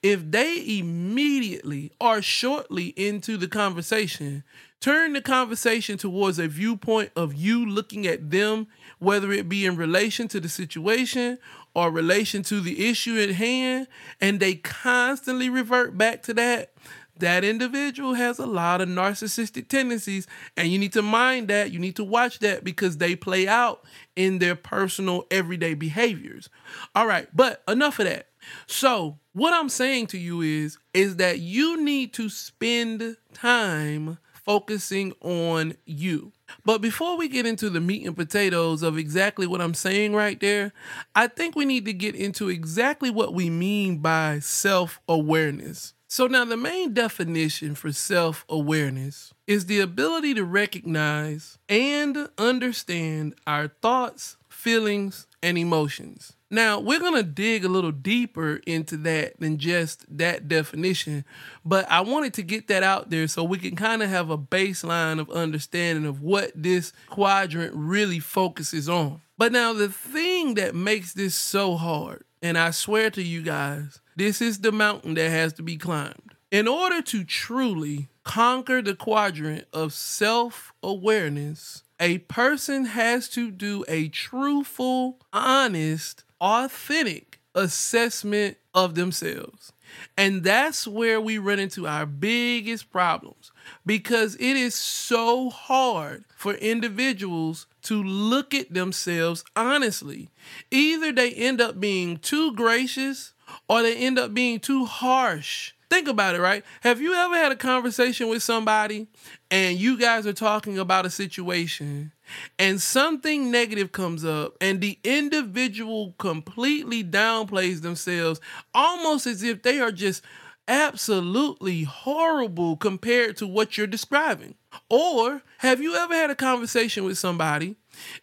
If 0.03 0.31
they 0.31 0.79
immediately 0.79 1.93
or 2.00 2.23
shortly 2.23 2.88
into 2.97 3.37
the 3.37 3.49
conversation 3.49 4.45
turn 4.81 5.13
the 5.13 5.21
conversation 5.21 5.99
towards 5.99 6.39
a 6.39 6.49
viewpoint 6.49 7.11
of 7.17 7.35
you 7.35 7.65
looking 7.67 8.07
at 8.07 8.31
them, 8.31 8.67
whether 8.99 9.33
it 9.33 9.49
be 9.49 9.67
in 9.67 9.77
relation 9.77 10.29
to 10.29 10.41
the 10.41 10.49
situation 10.49 11.39
or 11.75 11.91
relation 11.91 12.43
to 12.43 12.61
the 12.61 12.89
issue 12.89 13.19
at 13.19 13.31
hand, 13.31 13.87
and 14.21 14.41
they 14.41 14.55
constantly 14.55 15.49
revert 15.49 15.97
back 15.97 16.23
to 16.25 16.35
that, 16.35 16.73
that 17.19 17.45
individual 17.45 18.15
has 18.15 18.39
a 18.39 18.47
lot 18.47 18.81
of 18.81 18.89
narcissistic 18.89 19.69
tendencies, 19.69 20.27
and 20.57 20.69
you 20.69 20.79
need 20.79 20.93
to 20.93 21.03
mind 21.03 21.49
that. 21.49 21.73
You 21.73 21.79
need 21.79 21.97
to 21.97 22.05
watch 22.05 22.39
that 22.41 22.63
because 22.65 22.99
they 22.99 23.17
play 23.17 23.49
out 23.49 23.85
in 24.15 24.39
their 24.39 24.55
personal 24.55 25.27
everyday 25.31 25.75
behaviors. 25.75 26.49
All 26.95 27.07
right, 27.07 27.29
but 27.35 27.63
enough 27.67 27.99
of 27.99 28.07
that. 28.07 28.29
So, 28.67 29.19
what 29.33 29.53
I'm 29.53 29.69
saying 29.69 30.07
to 30.09 30.19
you 30.19 30.41
is 30.41 30.79
is 30.95 31.17
that 31.17 31.41
you 31.41 31.83
need 31.83 32.13
to 32.15 32.29
spend 32.29 33.17
time 33.35 34.19
focusing 34.49 35.12
on 35.21 35.75
you. 35.85 36.33
But 36.64 36.81
before 36.81 37.19
we 37.19 37.28
get 37.28 37.45
into 37.45 37.69
the 37.69 37.83
meat 37.83 38.07
and 38.07 38.17
potatoes 38.17 38.83
of 38.83 38.97
exactly 38.97 39.47
what 39.47 39.61
I'm 39.61 39.75
saying 39.75 40.14
right 40.14 40.40
there, 40.40 40.73
I 41.14 41.26
think 41.26 41.55
we 41.55 41.67
need 41.67 41.85
to 41.85 41.93
get 41.93 42.14
into 42.14 42.49
exactly 42.49 43.11
what 43.11 43.35
we 43.35 43.50
mean 43.50 43.99
by 43.99 44.38
self 44.38 45.02
awareness. 45.07 45.93
So, 46.09 46.26
now 46.26 46.47
the 46.47 46.57
main 46.57 46.95
definition 46.95 47.75
for 47.75 47.93
self 47.93 48.47
awareness 48.49 49.35
is 49.47 49.67
the 49.67 49.81
ability 49.81 50.33
to 50.33 50.45
recognize 50.45 51.59
and 51.69 52.31
understand 52.38 53.35
our 53.47 53.69
thoughts, 53.83 54.38
feelings, 54.59 55.29
and 55.41 55.57
emotions. 55.57 56.33
Now, 56.50 56.81
we're 56.81 56.99
going 56.99 57.15
to 57.15 57.23
dig 57.23 57.65
a 57.65 57.69
little 57.69 57.93
deeper 57.93 58.57
into 58.67 58.97
that 58.99 59.38
than 59.38 59.59
just 59.59 60.05
that 60.17 60.49
definition, 60.49 61.25
but 61.65 61.88
I 61.91 62.00
wanted 62.00 62.35
to 62.35 62.43
get 62.43 62.67
that 62.69 62.83
out 62.83 63.11
there 63.11 63.29
so 63.29 63.45
we 63.45 63.59
can 63.59 63.77
kind 63.77 64.03
of 64.03 64.11
have 64.11 64.31
a 64.31 64.38
baseline 64.38 65.21
of 65.21 65.31
understanding 65.31 66.07
of 66.07 66.23
what 66.23 66.50
this 66.55 66.93
quadrant 67.09 67.73
really 67.77 68.19
focuses 68.19 68.88
on. 68.88 69.21
But 69.37 69.53
now, 69.53 69.73
the 69.73 69.88
thing 69.88 70.55
that 70.55 70.75
makes 70.75 71.12
this 71.12 71.37
so 71.37 71.77
hard, 71.77 72.25
and 72.43 72.59
I 72.59 72.73
swear 72.73 73.11
to 73.11 73.23
you 73.23 73.43
guys, 73.43 74.00
this 74.17 74.43
is 74.43 74.59
the 74.59 74.73
mountain 74.73 75.15
that 75.15 75.31
has 75.31 75.53
to 75.55 75.62
be 75.62 75.77
climbed. 75.77 76.35
In 76.50 76.67
order 76.67 77.03
to 77.03 77.25
truly 77.25 78.09
conquer 78.25 78.83
the 78.83 78.97
quadrant 78.97 79.67
of 79.73 79.93
self 79.93 80.73
awareness, 80.83 81.85
a 82.00 82.19
person 82.19 82.87
has 82.87 83.28
to 83.31 83.50
do 83.50 83.85
a 83.88 84.09
truthful, 84.09 85.19
honest, 85.33 86.25
authentic 86.40 87.40
assessment 87.55 88.57
of 88.75 88.95
themselves. 88.95 89.73
And 90.17 90.45
that's 90.45 90.87
where 90.87 91.21
we 91.21 91.38
run 91.38 91.59
into 91.59 91.87
our 91.87 92.07
biggest 92.07 92.90
problems 92.90 93.50
because 93.87 94.35
it 94.37 94.57
is 94.57 94.75
so 94.75 95.50
hard 95.50 96.25
for 96.37 96.55
individuals 96.55 97.67
to 97.83 98.02
look 98.02 98.55
at 98.55 98.73
themselves 98.73 99.45
honestly. 99.57 100.28
Either 100.71 101.11
they 101.11 101.33
end 101.33 101.61
up 101.61 101.81
being 101.81 102.19
too 102.19 102.52
gracious 102.55 103.33
or 103.69 103.83
they 103.83 103.97
end 103.97 104.19
up 104.19 104.35
being 104.35 104.61
too 104.61 104.85
harsh 104.85 105.73
Think 105.90 106.07
about 106.07 106.35
it, 106.35 106.40
right? 106.40 106.64
Have 106.83 107.00
you 107.00 107.14
ever 107.14 107.35
had 107.35 107.50
a 107.50 107.57
conversation 107.57 108.28
with 108.28 108.42
somebody 108.42 109.07
and 109.50 109.78
you 109.78 109.99
guys 109.99 110.26
are 110.26 110.35
talking 110.35 110.78
about 110.78 111.07
a 111.07 111.11
situation 111.11 112.12
and 112.59 112.80
something 112.80 113.50
negative 113.50 113.90
comes 113.90 114.23
up 114.23 114.54
and 114.61 114.83
the 114.83 114.99
individual 115.02 116.14
completely 116.18 117.02
downplays 117.02 117.80
themselves 117.80 118.38
almost 118.75 119.26
as 119.26 119.42
if 119.42 119.62
they 119.62 119.80
are 119.80 119.92
just 119.92 120.23
absolutely 120.68 121.85
horrible 121.85 122.76
compared 122.76 123.38
to 123.38 123.47
what 123.47 123.78
you're 123.78 123.87
describing? 123.87 124.54
Or 124.90 125.42
have 125.59 125.80
you 125.80 125.95
ever 125.97 126.14
had 126.14 126.30
a 126.30 126.35
conversation 126.35 127.04
with 127.04 127.16
somebody 127.16 127.76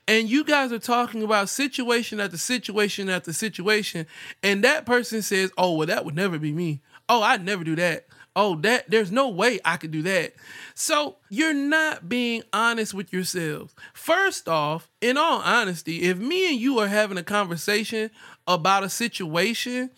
and 0.08 0.30
you 0.30 0.44
guys 0.44 0.72
are 0.72 0.80
talking 0.80 1.24
about 1.24 1.50
situation 1.50 2.20
after 2.20 2.38
situation 2.38 3.10
after 3.10 3.34
situation, 3.34 4.06
and 4.44 4.64
that 4.64 4.86
person 4.86 5.22
says, 5.22 5.52
Oh, 5.58 5.74
well, 5.74 5.88
that 5.88 6.06
would 6.06 6.16
never 6.16 6.38
be 6.38 6.54
me. 6.54 6.82
Oh, 7.08 7.22
I'd 7.22 7.44
never 7.44 7.64
do 7.64 7.76
that. 7.76 8.08
Oh, 8.36 8.56
that 8.58 8.90
there's 8.92 9.12
no 9.12 9.30
way 9.30 9.60
I 9.64 9.78
could 9.78 9.92
do 9.92 10.02
that. 10.02 10.34
So 10.74 11.18
you're 11.30 11.54
not 11.54 12.10
being 12.10 12.44
honest 12.52 12.94
with 12.94 13.14
yourselves. 13.14 13.74
First 13.94 14.50
off, 14.50 14.90
in 15.00 15.16
all 15.16 15.40
honesty, 15.40 16.04
if 16.04 16.18
me 16.18 16.50
and 16.50 16.60
you 16.60 16.80
are 16.80 16.88
having 16.88 17.18
a 17.18 17.24
conversation 17.24 18.12
about 18.46 18.84
a 18.84 18.90
situation, 18.90 19.92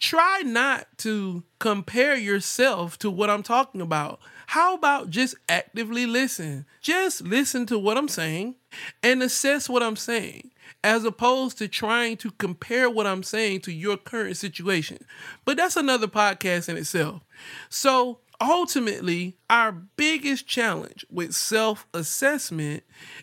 try 0.00 0.40
not 0.44 0.86
to 0.98 1.42
compare 1.58 2.16
yourself 2.16 2.98
to 3.00 3.10
what 3.10 3.28
I'm 3.28 3.42
talking 3.42 3.82
about. 3.82 4.18
How 4.46 4.74
about 4.74 5.10
just 5.10 5.34
actively 5.48 6.06
listen? 6.06 6.64
Just 6.80 7.22
listen 7.22 7.66
to 7.66 7.78
what 7.78 7.98
I'm 7.98 8.08
saying 8.08 8.54
and 9.02 9.22
assess 9.22 9.68
what 9.68 9.82
I'm 9.82 9.96
saying 9.96 10.50
as 10.82 11.04
opposed 11.04 11.58
to 11.58 11.68
trying 11.68 12.16
to 12.18 12.30
compare 12.32 12.90
what 12.90 13.06
I'm 13.06 13.22
saying 13.22 13.60
to 13.62 13.72
your 13.72 13.96
current 13.96 14.36
situation. 14.36 14.98
But 15.44 15.56
that's 15.56 15.76
another 15.76 16.06
podcast 16.06 16.68
in 16.68 16.76
itself. 16.76 17.22
So, 17.68 18.20
ultimately, 18.40 19.36
our 19.48 19.72
biggest 19.72 20.46
challenge 20.46 21.04
with 21.10 21.34
self 21.34 21.86
assessment 21.94 22.82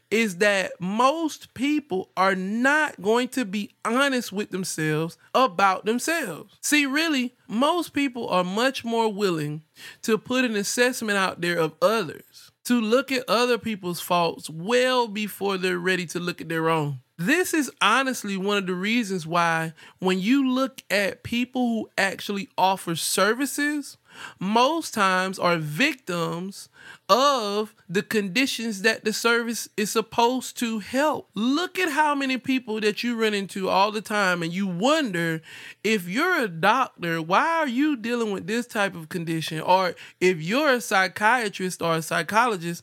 is 0.09 0.37
that 0.37 0.71
most 0.79 1.53
people 1.53 2.09
are 2.17 2.35
not 2.35 3.01
going 3.01 3.27
to 3.29 3.45
be 3.45 3.71
honest 3.85 4.31
with 4.31 4.49
themselves 4.51 5.17
about 5.33 5.85
themselves. 5.85 6.57
See, 6.61 6.85
really, 6.85 7.35
most 7.47 7.93
people 7.93 8.27
are 8.29 8.43
much 8.43 8.83
more 8.83 9.11
willing 9.11 9.63
to 10.03 10.17
put 10.17 10.45
an 10.45 10.55
assessment 10.55 11.17
out 11.17 11.41
there 11.41 11.57
of 11.57 11.73
others, 11.81 12.51
to 12.65 12.79
look 12.79 13.11
at 13.11 13.27
other 13.27 13.57
people's 13.57 13.99
faults 14.01 14.49
well 14.49 15.07
before 15.07 15.57
they're 15.57 15.79
ready 15.79 16.05
to 16.07 16.19
look 16.19 16.41
at 16.41 16.49
their 16.49 16.69
own. 16.69 16.99
This 17.21 17.53
is 17.53 17.69
honestly 17.81 18.35
one 18.35 18.57
of 18.57 18.65
the 18.65 18.73
reasons 18.73 19.27
why, 19.27 19.73
when 19.99 20.19
you 20.19 20.49
look 20.49 20.81
at 20.89 21.21
people 21.21 21.67
who 21.67 21.89
actually 21.95 22.49
offer 22.57 22.95
services, 22.95 23.97
most 24.39 24.95
times 24.95 25.37
are 25.37 25.57
victims 25.57 26.67
of 27.07 27.75
the 27.87 28.01
conditions 28.01 28.81
that 28.81 29.05
the 29.05 29.13
service 29.13 29.69
is 29.77 29.91
supposed 29.91 30.57
to 30.57 30.79
help. 30.79 31.29
Look 31.35 31.77
at 31.77 31.91
how 31.91 32.15
many 32.15 32.39
people 32.39 32.79
that 32.81 33.03
you 33.03 33.15
run 33.15 33.35
into 33.35 33.69
all 33.69 33.91
the 33.91 34.01
time, 34.01 34.41
and 34.41 34.51
you 34.51 34.65
wonder 34.65 35.41
if 35.83 36.09
you're 36.09 36.39
a 36.39 36.47
doctor, 36.47 37.21
why 37.21 37.59
are 37.59 37.67
you 37.67 37.97
dealing 37.97 38.31
with 38.31 38.47
this 38.47 38.65
type 38.65 38.95
of 38.95 39.09
condition? 39.09 39.61
Or 39.61 39.93
if 40.19 40.41
you're 40.41 40.73
a 40.73 40.81
psychiatrist 40.81 41.83
or 41.83 41.97
a 41.97 42.01
psychologist, 42.01 42.81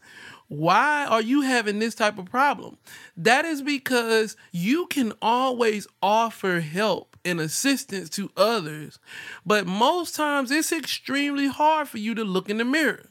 why 0.48 1.04
are 1.04 1.20
you 1.20 1.42
having 1.42 1.78
this 1.78 1.94
type 1.94 2.18
of 2.18 2.24
problem? 2.26 2.78
That 3.16 3.44
is 3.44 3.62
because 3.62 4.36
you 4.50 4.86
can 4.86 5.12
always 5.20 5.86
offer 6.02 6.60
help 6.60 7.16
and 7.24 7.38
assistance 7.40 8.08
to 8.10 8.30
others, 8.36 8.98
but 9.44 9.66
most 9.66 10.16
times 10.16 10.50
it's 10.50 10.72
extremely 10.72 11.48
hard 11.48 11.88
for 11.88 11.98
you 11.98 12.14
to 12.14 12.24
look 12.24 12.48
in 12.48 12.56
the 12.56 12.64
mirror. 12.64 13.06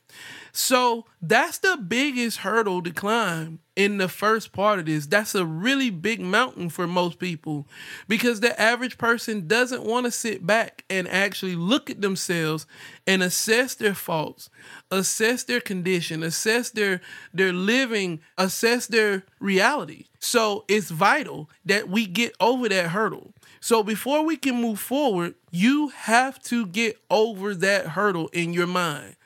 So 0.59 1.05
that's 1.21 1.59
the 1.59 1.77
biggest 1.77 2.37
hurdle 2.37 2.81
to 2.81 2.89
climb 2.89 3.59
in 3.75 3.99
the 3.99 4.07
first 4.07 4.53
part 4.53 4.79
of 4.79 4.87
this. 4.87 5.05
That's 5.05 5.35
a 5.35 5.45
really 5.45 5.91
big 5.91 6.19
mountain 6.19 6.69
for 6.69 6.87
most 6.87 7.19
people 7.19 7.67
because 8.07 8.39
the 8.39 8.59
average 8.59 8.97
person 8.97 9.47
doesn't 9.47 9.83
want 9.83 10.07
to 10.07 10.11
sit 10.11 10.47
back 10.47 10.83
and 10.89 11.07
actually 11.09 11.55
look 11.55 11.91
at 11.91 12.01
themselves 12.01 12.65
and 13.05 13.21
assess 13.21 13.75
their 13.75 13.93
faults, 13.93 14.49
assess 14.89 15.43
their 15.43 15.61
condition, 15.61 16.23
assess 16.23 16.71
their 16.71 17.01
their 17.31 17.53
living, 17.53 18.19
assess 18.35 18.87
their 18.87 19.25
reality. 19.39 20.05
So 20.19 20.65
it's 20.67 20.89
vital 20.89 21.51
that 21.65 21.87
we 21.87 22.07
get 22.07 22.33
over 22.39 22.67
that 22.67 22.87
hurdle. 22.87 23.35
So 23.59 23.83
before 23.83 24.25
we 24.25 24.37
can 24.37 24.59
move 24.59 24.79
forward, 24.79 25.35
you 25.51 25.89
have 25.89 26.41
to 26.45 26.65
get 26.65 26.97
over 27.11 27.53
that 27.53 27.89
hurdle 27.89 28.29
in 28.29 28.53
your 28.53 28.65
mind 28.65 29.16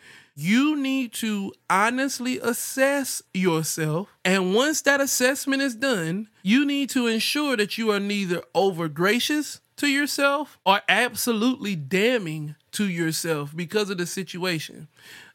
you 0.41 0.75
need 0.75 1.13
to 1.13 1.53
honestly 1.69 2.39
assess 2.39 3.21
yourself. 3.33 4.09
And 4.25 4.55
once 4.55 4.81
that 4.81 4.99
assessment 4.99 5.61
is 5.61 5.75
done, 5.75 6.29
you 6.41 6.65
need 6.65 6.89
to 6.91 7.07
ensure 7.07 7.55
that 7.57 7.77
you 7.77 7.91
are 7.91 7.99
neither 7.99 8.41
over 8.55 8.87
gracious 8.87 9.61
to 9.77 9.87
yourself 9.87 10.59
or 10.65 10.81
absolutely 10.89 11.75
damning 11.75 12.55
to 12.73 12.87
yourself 12.89 13.55
because 13.55 13.89
of 13.89 13.97
the 13.97 14.05
situation. 14.05 14.87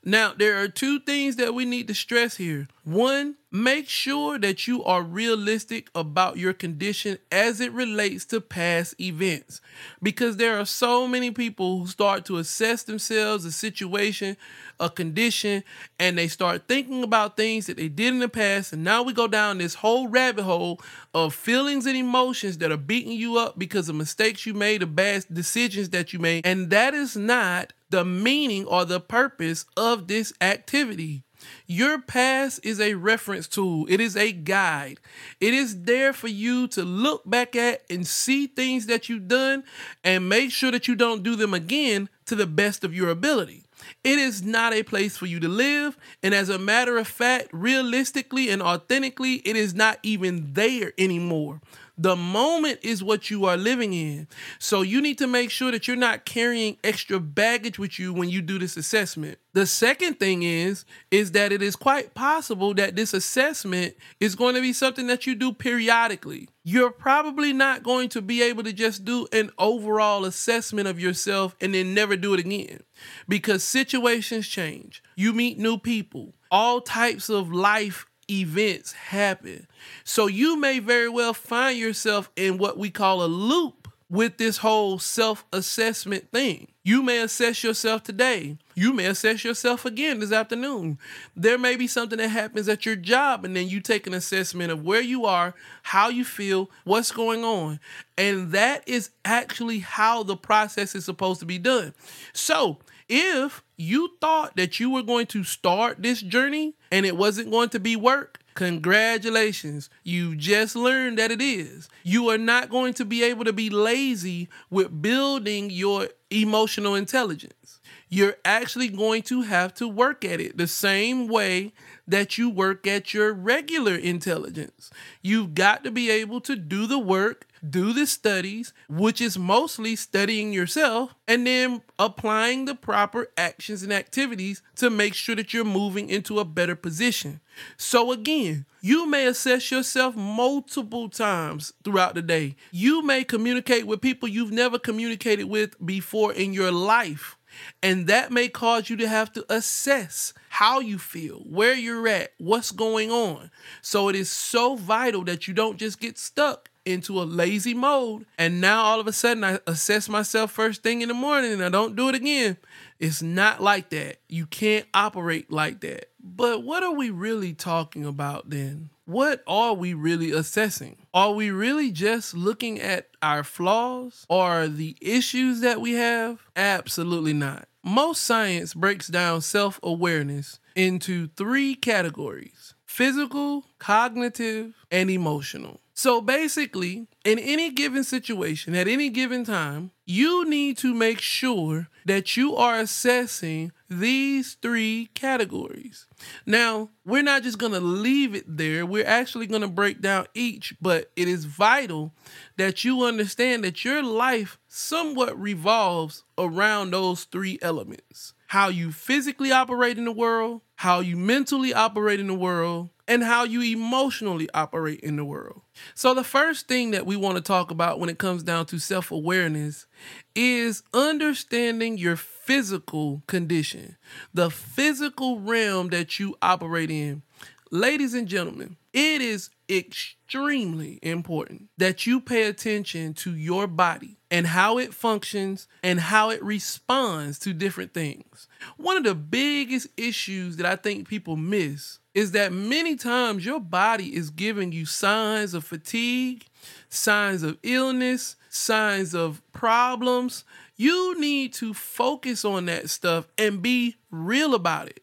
Now, 0.09 0.33
there 0.37 0.63
are 0.63 0.69
two 0.69 1.01
things 1.01 1.35
that 1.37 1.53
we 1.53 1.65
need 1.65 1.89
to 1.89 1.95
stress 1.95 2.37
here. 2.37 2.69
One, 2.85 3.35
make 3.51 3.89
sure 3.89 4.39
that 4.39 4.69
you 4.69 4.85
are 4.85 5.03
realistic 5.03 5.91
about 5.97 6.37
your 6.37 6.53
condition 6.53 7.19
as 7.33 7.61
it 7.61 7.73
relates 7.73 8.25
to 8.27 8.41
past 8.41 8.95
events. 9.01 9.61
Because 10.01 10.37
there 10.37 10.61
are 10.61 10.65
so 10.65 11.09
many 11.09 11.33
people 11.33 11.81
who 11.81 11.87
start 11.89 12.25
to 12.27 12.39
assess 12.39 12.85
themselves, 12.85 13.45
a 13.45 13.51
situation, 13.51 14.37
a 14.79 14.89
condition, 14.89 15.65
and 15.99 16.17
they 16.17 16.29
start 16.29 16.69
thinking 16.69 17.03
about 17.03 17.37
things 17.37 17.67
that 17.67 17.77
they 17.77 17.89
did 17.89 18.15
in 18.15 18.21
the 18.21 18.29
past. 18.29 18.73
And 18.73 18.85
now 18.85 19.03
we 19.03 19.13
go 19.13 19.27
down 19.27 19.59
this 19.59 19.75
whole 19.75 20.07
rabbit 20.07 20.45
hole 20.45 20.81
of 21.13 21.35
feelings 21.35 21.85
and 21.85 21.97
emotions 21.97 22.59
that 22.59 22.71
are 22.71 22.77
beating 22.77 23.13
you 23.13 23.39
up 23.39 23.59
because 23.59 23.89
of 23.89 23.97
mistakes 23.97 24.47
you 24.47 24.55
made, 24.55 24.85
or 24.85 24.87
bad 24.87 25.25
decisions 25.33 25.89
that 25.89 26.13
you 26.13 26.21
made. 26.21 26.47
And 26.47 26.71
that 26.71 26.95
is 26.95 27.17
not 27.27 27.73
the 27.91 28.05
meaning 28.05 28.65
or 28.67 28.85
the 28.85 29.01
purpose 29.01 29.65
of 29.77 30.09
this 30.09 30.33
activity. 30.41 31.23
Your 31.67 32.01
past 32.01 32.61
is 32.65 32.81
a 32.81 32.95
reference 32.95 33.47
tool, 33.47 33.87
it 33.89 34.01
is 34.01 34.17
a 34.17 34.33
guide. 34.33 34.99
It 35.41 35.55
is 35.55 35.83
there 35.83 36.13
for 36.13 36.29
you 36.29 36.67
to 36.69 36.83
look 36.83 37.29
back 37.29 37.55
at 37.55 37.83
and 37.91 38.07
see 38.07 38.47
things 38.47 38.87
that 38.87 39.09
you've 39.09 39.29
done 39.29 39.65
and 40.03 40.29
make 40.29 40.51
sure 40.51 40.71
that 40.71 40.89
you 40.89 40.95
don't 40.95 41.23
do 41.23 41.37
them 41.37 41.55
again 41.55 42.09
to 42.27 42.35
the 42.35 42.47
best 42.47 42.85
of 42.85 42.95
your 42.95 43.11
ability. 43.11 43.65
It 44.03 44.19
is 44.19 44.43
not 44.43 44.73
a 44.73 44.83
place 44.83 45.17
for 45.17 45.27
you 45.27 45.39
to 45.41 45.49
live. 45.49 45.97
And 46.23 46.35
as 46.35 46.49
a 46.49 46.59
matter 46.59 46.97
of 46.97 47.07
fact, 47.07 47.49
realistically 47.53 48.49
and 48.49 48.63
authentically, 48.63 49.35
it 49.45 49.57
is 49.57 49.75
not 49.75 49.99
even 50.03 50.55
there 50.55 50.93
anymore. 50.99 51.61
The 51.99 52.17
moment 52.17 52.81
is 52.83 53.03
what 53.03 53.31
you 53.31 53.47
are 53.47 53.57
living 53.57 53.95
in. 53.95 54.29
So 54.59 54.83
you 54.83 55.01
need 55.01 55.17
to 55.19 55.27
make 55.27 55.51
sure 55.51 55.71
that 55.71 55.89
you're 55.89 55.97
not 55.97 56.27
carrying 56.27 56.77
extra 56.85 57.19
baggage 57.19 57.79
with 57.79 57.99
you 57.99 58.13
when 58.13 58.29
you 58.29 58.43
do 58.43 58.59
this 58.59 58.77
assessment. 58.77 59.39
The 59.55 59.65
second 59.65 60.21
thing 60.21 60.43
is 60.43 60.85
is 61.11 61.33
that 61.33 61.53
it 61.53 61.63
is 61.63 61.75
quite 61.75 62.13
possible 62.13 62.75
that 62.75 62.97
this 62.97 63.15
assessment 63.15 63.97
is 64.21 64.35
going 64.35 64.55
to 64.55 64.61
be 64.61 64.75
something 64.75 65.07
that 65.07 65.27
you 65.27 65.35
do 65.35 65.55
periodically. 65.55 66.51
You're 66.63 66.91
probably 66.91 67.55
not 67.55 67.83
going 67.83 68.11
to 68.11 68.21
be 68.21 68.43
able 68.43 68.65
to 68.65 68.75
just 68.75 69.07
do 69.07 69.27
an 69.33 69.51
overall 69.59 70.27
assessment 70.27 70.89
of 70.89 71.01
yourself 71.01 71.57
and 71.63 71.75
then 71.75 71.95
never 71.95 72.17
do 72.17 72.35
it 72.35 72.41
again 72.41 72.81
because 73.27 73.65
situations 73.65 74.47
change. 74.47 75.03
You 75.17 75.33
meet 75.33 75.59
new 75.59 75.79
people. 75.79 76.35
All 76.51 76.83
types 76.83 77.31
of 77.31 77.51
life 77.51 78.07
events 78.31 78.93
happen. 78.93 79.67
So 80.05 80.27
you 80.27 80.59
may 80.59 80.79
very 80.79 81.09
well 81.09 81.35
find 81.35 81.79
yourself 81.79 82.31
in 82.37 82.59
what 82.59 82.79
we 82.79 82.91
call 82.91 83.23
a 83.23 83.27
loop 83.27 83.87
with 84.09 84.37
this 84.37 84.59
whole 84.59 84.99
self 84.99 85.45
assessment 85.53 86.31
thing. 86.31 86.69
You 86.85 87.03
may 87.03 87.21
assess 87.21 87.65
yourself 87.65 88.05
today. 88.05 88.59
You 88.77 88.93
may 88.93 89.07
assess 89.07 89.43
yourself 89.43 89.85
again 89.85 90.21
this 90.21 90.31
afternoon. 90.31 90.99
There 91.35 91.59
may 91.59 91.75
be 91.75 91.89
something 91.89 92.19
that 92.19 92.29
happens 92.29 92.69
at 92.69 92.87
your 92.87 92.95
job, 92.95 93.45
and 93.45 93.57
then 93.57 93.69
you 93.69 93.81
take 93.81 94.07
an 94.07 94.15
assessment 94.15 94.71
of 94.71 94.85
where 94.85 95.01
you 95.01 95.25
are, 95.25 95.55
how 95.83 96.09
you 96.09 96.25
feel, 96.25 96.71
what's 96.85 97.11
going 97.11 97.43
on. 97.43 97.81
And 98.17 98.53
that 98.53 98.89
is 98.89 99.11
actually 99.25 99.81
how 99.81 100.23
the 100.23 100.37
process 100.37 100.95
is 100.95 101.05
supposed 101.05 101.41
to 101.41 101.47
be 101.47 101.59
done. 101.59 101.93
So, 102.33 102.79
if 103.09 103.63
you 103.77 104.13
thought 104.21 104.57
that 104.57 104.79
you 104.79 104.91
were 104.91 105.03
going 105.03 105.27
to 105.27 105.43
start 105.43 106.03
this 106.03 106.23
journey 106.23 106.76
and 106.91 107.07
it 107.07 107.17
wasn't 107.17 107.51
going 107.51 107.69
to 107.71 107.81
be 107.81 107.97
work, 107.97 108.41
congratulations. 108.55 109.91
You 110.03 110.37
just 110.37 110.75
learned 110.77 111.19
that 111.19 111.31
it 111.31 111.43
is. 111.43 111.89
You 112.03 112.29
are 112.31 112.39
not 112.39 112.71
going 112.71 112.95
to 112.95 113.05
be 113.05 113.23
able 113.23 113.45
to 113.45 113.53
be 113.53 113.71
lazy 113.71 114.49
with 114.71 115.03
building 115.03 115.71
your 115.71 116.09
emotional 116.31 116.95
intelligence. 116.95 117.81
You're 118.09 118.37
actually 118.45 118.89
going 118.89 119.23
to 119.23 119.43
have 119.43 119.75
to 119.75 119.89
work 119.89 120.25
at 120.25 120.41
it 120.41 120.57
the 120.57 120.69
same 120.69 121.27
way 121.27 121.73
that 122.07 122.39
you 122.39 122.49
work 122.49 122.87
at 122.87 123.13
your 123.13 123.33
regular 123.33 123.97
intelligence. 123.97 124.91
You've 125.23 125.55
got 125.55 125.83
to 125.85 125.91
be 125.91 126.11
able 126.11 126.41
to 126.43 126.55
do 126.55 126.87
the 126.87 127.01
work 127.01 127.49
do 127.69 127.93
the 127.93 128.07
studies, 128.07 128.73
which 128.89 129.21
is 129.21 129.39
mostly 129.39 129.97
studying 129.97 130.53
yourself, 130.53 131.15
and 131.27 131.47
then 131.47 131.83
applying 131.99 132.65
the 132.65 132.75
proper 132.75 133.29
actions 133.37 133.83
and 133.83 133.93
activities 133.93 134.63
to 134.77 134.91
make 134.91 135.15
sure 135.15 135.37
that 135.37 135.53
you're 135.53 135.65
moving 135.65 136.09
into 136.09 136.39
a 136.39 136.45
better 136.45 136.77
position. 136.77 137.41
So, 137.77 138.13
again, 138.13 138.67
you 138.81 139.07
may 139.07 139.27
assess 139.27 139.71
yourself 139.71 140.15
multiple 140.15 141.09
times 141.09 141.73
throughout 141.83 142.15
the 142.15 142.23
day. 142.23 142.57
You 142.71 143.03
may 143.03 143.25
communicate 143.25 143.87
with 143.87 144.01
people 144.01 144.29
you've 144.29 144.53
never 144.53 144.79
communicated 144.79 145.45
with 145.45 145.75
before 145.85 146.33
in 146.33 146.53
your 146.53 146.71
life. 146.71 147.37
And 147.83 148.07
that 148.07 148.31
may 148.33 148.49
cause 148.49 148.91
you 148.91 148.97
to 148.99 149.09
have 149.09 149.33
to 149.33 149.45
assess 149.49 150.35
how 150.51 150.81
you 150.81 150.99
feel, 150.99 151.39
where 151.41 151.75
you're 151.75 152.07
at, 152.09 152.33
what's 152.39 152.71
going 152.71 153.11
on. 153.11 153.51
So 153.83 154.09
it 154.09 154.17
is 154.17 154.31
so 154.31 154.77
vital 154.77 155.25
that 155.25 155.49
you 155.49 155.55
don't 155.55 155.79
just 155.79 156.01
get 156.01 156.19
stuck 156.19 156.71
into 156.87 157.21
a 157.21 157.25
lazy 157.25 157.75
mode. 157.75 158.27
And 158.39 158.61
now 158.61 158.83
all 158.83 159.01
of 159.01 159.07
a 159.07 159.13
sudden 159.13 159.45
I 159.45 159.59
assess 159.67 160.09
myself 160.09 160.53
first 160.53 160.83
thing 160.83 161.03
in 161.03 161.09
the 161.09 161.15
morning 161.15 161.53
and 161.53 161.65
I 161.65 161.69
don't 161.69 161.97
do 161.97 162.09
it 162.09 162.15
again. 162.15 162.57
It's 162.99 163.21
not 163.21 163.63
like 163.63 163.91
that. 163.91 164.21
You 164.29 164.47
can't 164.47 164.87
operate 164.95 165.51
like 165.51 165.81
that. 165.81 166.11
But 166.21 166.63
what 166.63 166.83
are 166.83 166.95
we 166.95 167.11
really 167.11 167.53
talking 167.53 168.05
about 168.05 168.51
then? 168.51 168.91
What 169.05 169.45
are 169.47 169.75
we 169.75 169.95
really 169.95 170.33
assessing? 170.33 170.97
Are 171.15 171.33
we 171.33 171.51
really 171.51 171.93
just 171.93 172.35
looking 172.35 172.81
at 172.81 173.09
our 173.23 173.45
flaws 173.45 174.27
or 174.29 174.67
the 174.67 174.97
issues 175.01 175.61
that 175.61 175.81
we 175.81 175.93
have? 175.93 176.41
Absolutely 176.57 177.33
not. 177.33 177.69
Most 177.85 178.23
science 178.23 178.75
breaks 178.75 179.07
down 179.07 179.43
self 179.43 179.79
awareness 179.83 180.59
into 180.75 181.29
three 181.37 181.77
categories 181.77 182.75
physical, 182.85 183.65
cognitive, 183.79 184.75
and 184.91 185.11
emotional. 185.11 185.81
So 185.99 186.21
basically, 186.21 187.07
in 187.25 187.39
any 187.39 187.71
given 187.71 188.05
situation, 188.05 188.75
at 188.75 188.87
any 188.87 189.09
given 189.09 189.47
time, 189.47 189.93
you 190.05 190.47
need 190.47 190.77
to 190.79 190.93
make 190.93 191.23
sure 191.23 191.89
that 192.05 192.37
you 192.37 192.55
are 192.55 192.79
assessing 192.79 193.73
these 193.89 194.59
three 194.61 195.09
categories. 195.15 196.07
Now, 196.45 196.91
we're 197.07 197.23
not 197.23 197.45
just 197.45 197.57
going 197.57 197.73
to 197.73 197.81
leave 197.81 198.35
it 198.35 198.45
there. 198.47 198.85
We're 198.85 199.07
actually 199.07 199.47
going 199.47 199.63
to 199.63 199.69
break 199.69 200.03
down 200.03 200.27
each, 200.35 200.75
but 200.83 201.11
it 201.17 201.29
is 201.29 201.47
vital 201.47 202.13
that 202.59 202.85
you 202.85 203.03
understand 203.03 203.65
that 203.65 203.83
your 203.83 204.03
life 204.03 204.59
somewhat 204.69 205.41
revolves 205.41 206.25
around 206.37 206.91
those 206.91 207.25
three 207.25 207.59
elements 207.63 208.35
how 208.49 208.69
you 208.69 208.93
physically 208.93 209.53
operate 209.53 209.99
in 209.99 210.05
the 210.05 210.13
world, 210.13 210.63
how 210.77 211.01
you 211.01 211.17
mentally 211.17 211.75
operate 211.75 212.21
in 212.21 212.27
the 212.27 212.35
world, 212.35 212.91
and 213.09 213.23
how 213.23 213.45
you 213.45 213.63
emotionally 213.63 214.49
operate 214.53 215.01
in 215.01 215.17
the 215.17 215.25
world. 215.25 215.63
So, 215.95 216.15
the 216.15 216.25
first 216.25 216.69
thing 216.69 216.91
that 216.91 217.07
we 217.07 217.17
want 217.17 217.37
to 217.37 217.43
talk 217.43 217.71
about 217.71 218.01
when 218.01 218.09
it 218.09 218.19
comes 218.19 218.43
down 218.43 218.67
to 218.67 218.79
self 218.79 219.11
awareness 219.11 219.87
is 220.35 220.83
understanding 220.93 221.99
your 221.99 222.17
physical 222.17 223.23
condition, 223.27 223.97
the 224.35 224.51
physical 224.51 225.41
realm 225.41 225.89
that 225.91 226.19
you 226.19 226.37
operate 226.43 226.91
in. 226.91 227.23
Ladies 227.73 228.15
and 228.15 228.29
gentlemen, 228.29 228.77
it 228.93 229.21
is 229.21 229.51
extremely 229.69 231.01
important 231.03 231.69
that 231.77 232.07
you 232.07 232.21
pay 232.21 232.45
attention 232.45 233.13
to 233.15 233.35
your 233.35 233.67
body 233.67 234.19
and 234.31 234.47
how 234.47 234.79
it 234.79 234.95
functions 234.95 235.67
and 235.83 235.99
how 235.99 236.31
it 236.31 236.41
responds 236.45 237.41
to 237.41 237.53
different 237.53 237.93
things. 237.93 238.47
One 238.77 238.97
of 238.97 239.03
the 239.03 239.17
biggest 239.17 239.89
issues 239.97 240.59
that 240.59 240.67
I 240.67 240.77
think 240.77 241.09
people 241.09 241.35
miss 241.35 241.99
is 242.15 242.31
that 242.33 242.53
many 242.53 242.95
times 242.95 243.45
your 243.45 243.59
body 243.59 244.15
is 244.15 244.31
giving 244.31 244.71
you 244.71 244.87
signs 244.87 245.53
of 245.53 245.65
fatigue, 245.65 246.47
signs 246.89 247.43
of 247.43 247.59
illness, 247.65 248.37
signs 248.49 249.13
of 249.13 249.43
problems. 249.53 250.45
You 250.77 251.19
need 251.19 251.53
to 251.55 251.75
focus 251.75 252.45
on 252.45 252.67
that 252.67 252.91
stuff 252.91 253.27
and 253.37 253.61
be 253.61 253.97
real 254.13 254.55
about 254.55 254.87
it. 254.87 255.03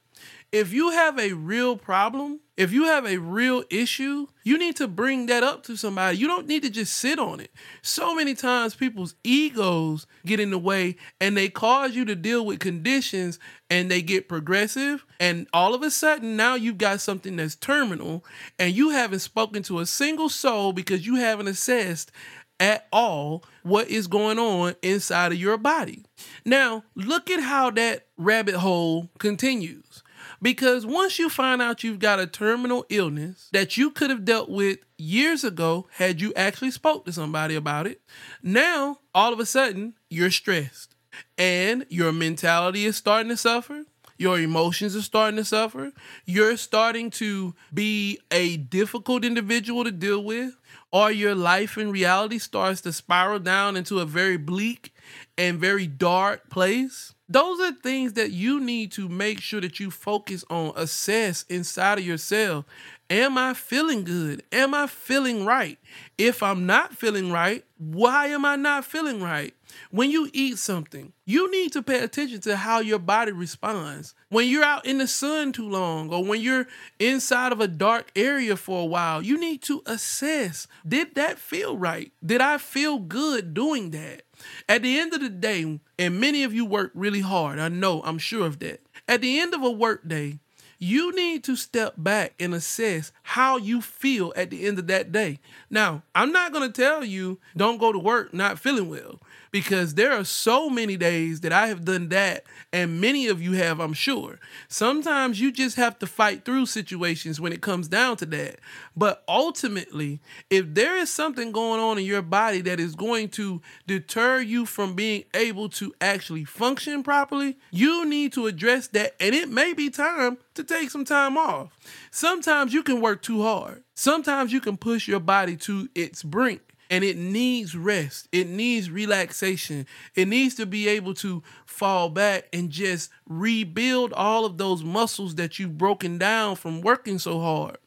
If 0.53 0.71
you 0.71 0.91
have 0.91 1.19
a 1.19 1.33
real 1.33 1.75
problem, 1.75 2.39
if 2.55 2.71
you 2.71 2.85
have 2.85 3.05
a 3.05 3.17
real 3.17 3.63
issue, 3.71 4.27
you 4.43 4.59
need 4.59 4.75
to 4.75 4.87
bring 4.87 5.25
that 5.25 5.43
up 5.43 5.63
to 5.63 5.75
somebody. 5.75 6.17
You 6.17 6.27
don't 6.27 6.47
need 6.47 6.61
to 6.63 6.69
just 6.69 6.93
sit 6.93 7.17
on 7.17 7.39
it. 7.39 7.51
So 7.81 8.13
many 8.13 8.35
times 8.35 8.75
people's 8.75 9.15
egos 9.23 10.05
get 10.25 10.39
in 10.39 10.51
the 10.51 10.59
way 10.59 10.97
and 11.19 11.35
they 11.35 11.49
cause 11.49 11.95
you 11.95 12.05
to 12.05 12.15
deal 12.15 12.45
with 12.45 12.59
conditions 12.59 13.39
and 13.71 13.89
they 13.89 14.03
get 14.03 14.29
progressive. 14.29 15.03
And 15.19 15.47
all 15.51 15.73
of 15.73 15.81
a 15.81 15.89
sudden, 15.89 16.35
now 16.35 16.53
you've 16.53 16.77
got 16.77 17.01
something 17.01 17.37
that's 17.37 17.55
terminal 17.55 18.23
and 18.59 18.75
you 18.75 18.89
haven't 18.91 19.19
spoken 19.19 19.63
to 19.63 19.79
a 19.79 19.85
single 19.87 20.29
soul 20.29 20.73
because 20.73 21.07
you 21.07 21.15
haven't 21.15 21.47
assessed 21.47 22.11
at 22.59 22.87
all 22.93 23.43
what 23.63 23.89
is 23.89 24.07
going 24.07 24.37
on 24.37 24.75
inside 24.83 25.31
of 25.31 25.39
your 25.39 25.57
body. 25.57 26.05
Now, 26.45 26.83
look 26.93 27.31
at 27.31 27.41
how 27.41 27.71
that 27.71 28.07
rabbit 28.17 28.55
hole 28.55 29.09
continues. 29.17 30.02
Because 30.43 30.85
once 30.85 31.17
you 31.17 31.29
find 31.29 31.61
out 31.61 31.83
you've 31.83 31.99
got 31.99 32.19
a 32.19 32.27
terminal 32.27 32.85
illness 32.89 33.49
that 33.53 33.77
you 33.77 33.89
could 33.89 34.11
have 34.11 34.25
dealt 34.25 34.49
with 34.49 34.79
years 34.97 35.43
ago 35.43 35.87
had 35.93 36.21
you 36.21 36.33
actually 36.35 36.71
spoke 36.71 37.05
to 37.05 37.13
somebody 37.13 37.55
about 37.55 37.87
it, 37.87 38.01
now 38.43 38.99
all 39.15 39.33
of 39.33 39.39
a 39.39 39.45
sudden 39.45 39.95
you're 40.09 40.29
stressed. 40.31 40.95
and 41.37 41.85
your 41.89 42.11
mentality 42.11 42.85
is 42.85 42.95
starting 42.95 43.29
to 43.29 43.37
suffer. 43.37 43.85
Your 44.17 44.39
emotions 44.39 44.95
are 44.95 45.01
starting 45.01 45.37
to 45.37 45.45
suffer. 45.45 45.91
You're 46.25 46.57
starting 46.57 47.09
to 47.11 47.55
be 47.73 48.19
a 48.31 48.57
difficult 48.57 49.25
individual 49.25 49.83
to 49.83 49.91
deal 49.91 50.23
with, 50.23 50.55
or 50.91 51.11
your 51.11 51.35
life 51.35 51.77
in 51.77 51.91
reality 51.91 52.37
starts 52.37 52.81
to 52.81 52.93
spiral 52.93 53.39
down 53.39 53.75
into 53.75 53.99
a 53.99 54.05
very 54.05 54.37
bleak 54.37 54.93
and 55.37 55.59
very 55.59 55.87
dark 55.87 56.49
place. 56.49 57.13
Those 57.33 57.59
are 57.61 57.71
things 57.71 58.13
that 58.13 58.29
you 58.29 58.59
need 58.59 58.91
to 58.91 59.09
make 59.09 59.41
sure 59.41 59.59
that 59.59 59.79
you 59.79 59.89
focus 59.89 60.45
on, 60.51 60.71
assess 60.75 61.45
inside 61.49 61.97
of 61.97 62.05
yourself. 62.05 62.63
Am 63.09 63.39
I 63.39 63.55
feeling 63.55 64.03
good? 64.03 64.43
Am 64.51 64.75
I 64.75 64.85
feeling 64.85 65.43
right? 65.43 65.79
If 66.15 66.43
I'm 66.43 66.67
not 66.67 66.95
feeling 66.95 67.31
right, 67.31 67.65
why 67.79 68.27
am 68.27 68.45
I 68.45 68.55
not 68.55 68.85
feeling 68.85 69.19
right? 69.19 69.55
When 69.89 70.11
you 70.11 70.29
eat 70.31 70.59
something, 70.59 71.11
you 71.25 71.49
need 71.49 71.73
to 71.73 71.81
pay 71.81 72.03
attention 72.03 72.39
to 72.41 72.55
how 72.55 72.81
your 72.81 72.99
body 72.99 73.31
responds. 73.31 74.13
When 74.29 74.47
you're 74.47 74.63
out 74.63 74.85
in 74.85 74.99
the 74.99 75.07
sun 75.07 75.53
too 75.53 75.67
long, 75.67 76.13
or 76.13 76.23
when 76.23 76.39
you're 76.39 76.67
inside 76.99 77.51
of 77.51 77.59
a 77.59 77.67
dark 77.67 78.11
area 78.15 78.55
for 78.55 78.81
a 78.81 78.85
while, 78.85 79.23
you 79.23 79.39
need 79.39 79.63
to 79.63 79.81
assess 79.87 80.67
did 80.87 81.15
that 81.15 81.39
feel 81.39 81.77
right? 81.77 82.11
Did 82.23 82.41
I 82.41 82.59
feel 82.59 82.99
good 82.99 83.55
doing 83.55 83.89
that? 83.91 84.21
At 84.67 84.81
the 84.81 84.99
end 84.99 85.13
of 85.13 85.21
the 85.21 85.29
day, 85.29 85.79
and 85.99 86.19
many 86.19 86.43
of 86.43 86.53
you 86.53 86.65
work 86.65 86.91
really 86.93 87.21
hard, 87.21 87.59
I 87.59 87.69
know, 87.69 88.01
I'm 88.03 88.17
sure 88.17 88.45
of 88.45 88.59
that. 88.59 88.81
At 89.07 89.21
the 89.21 89.39
end 89.39 89.53
of 89.53 89.61
a 89.61 89.71
work 89.71 90.07
day, 90.07 90.39
you 90.79 91.15
need 91.15 91.45
to 91.45 91.55
step 91.55 91.93
back 91.97 92.33
and 92.39 92.53
assess 92.53 93.11
how 93.23 93.57
you 93.57 93.81
feel 93.81 94.33
at 94.35 94.49
the 94.49 94.65
end 94.65 94.79
of 94.79 94.87
that 94.87 95.11
day. 95.11 95.39
Now, 95.69 96.03
I'm 96.13 96.31
not 96.33 96.51
going 96.51 96.69
to 96.69 96.81
tell 96.81 97.05
you 97.05 97.39
don't 97.55 97.77
go 97.77 97.93
to 97.93 97.99
work 97.99 98.33
not 98.33 98.59
feeling 98.59 98.89
well 98.89 99.21
because 99.53 99.93
there 99.93 100.11
are 100.11 100.23
so 100.23 100.67
many 100.67 100.97
days 100.97 101.41
that 101.41 101.53
I 101.53 101.67
have 101.67 101.85
done 101.85 102.09
that, 102.09 102.43
and 102.73 102.99
many 102.99 103.27
of 103.27 103.39
you 103.39 103.51
have, 103.51 103.79
I'm 103.79 103.93
sure. 103.93 104.39
Sometimes 104.67 105.39
you 105.39 105.51
just 105.51 105.75
have 105.75 105.99
to 105.99 106.07
fight 106.07 106.43
through 106.43 106.65
situations 106.65 107.39
when 107.39 107.53
it 107.53 107.61
comes 107.61 107.87
down 107.87 108.17
to 108.17 108.25
that. 108.25 108.57
But 108.97 109.23
ultimately, 109.27 110.21
if 110.49 110.73
there 110.73 110.97
is 110.97 111.13
something 111.13 111.51
going 111.51 111.79
on 111.79 111.99
in 111.99 112.03
your 112.03 112.23
body 112.23 112.61
that 112.61 112.79
is 112.79 112.95
going 112.95 113.29
to 113.29 113.61
deter 113.85 114.41
you 114.41 114.65
from 114.65 114.95
being 114.95 115.25
able 115.35 115.69
to 115.69 115.93
actually 116.01 116.45
function 116.45 117.03
properly, 117.03 117.55
you 117.69 118.07
need 118.07 118.33
to 118.33 118.47
address 118.47 118.87
that, 118.87 119.13
and 119.19 119.35
it 119.35 119.49
may 119.49 119.73
be 119.73 119.91
time 119.91 120.39
to 120.55 120.63
take 120.63 120.89
some 120.89 121.05
time 121.05 121.37
off. 121.37 121.69
Sometimes 122.09 122.73
you 122.73 122.81
can 122.81 123.01
work 123.01 123.21
too 123.21 123.43
hard. 123.43 123.83
Sometimes 123.93 124.51
you 124.51 124.59
can 124.59 124.77
push 124.77 125.07
your 125.07 125.19
body 125.19 125.55
to 125.57 125.89
its 125.93 126.23
brink 126.23 126.72
and 126.93 127.03
it 127.03 127.17
needs 127.17 127.75
rest. 127.75 128.27
It 128.31 128.47
needs 128.47 128.87
relaxation. 128.87 129.87
It 130.13 130.27
needs 130.27 130.53
to 130.55 130.67
be 130.67 130.87
able 130.87 131.15
to 131.15 131.41
fall 131.65 132.07
back 132.07 132.49
and 132.53 132.69
just 132.69 133.09
rebuild 133.27 134.13
all 134.13 134.45
of 134.45 134.59
those 134.59 134.83
muscles 134.83 135.33
that 135.35 135.57
you've 135.57 135.75
broken 135.75 136.19
down 136.19 136.55
from 136.55 136.81
working 136.81 137.17
so 137.17 137.39
hard. 137.39 137.77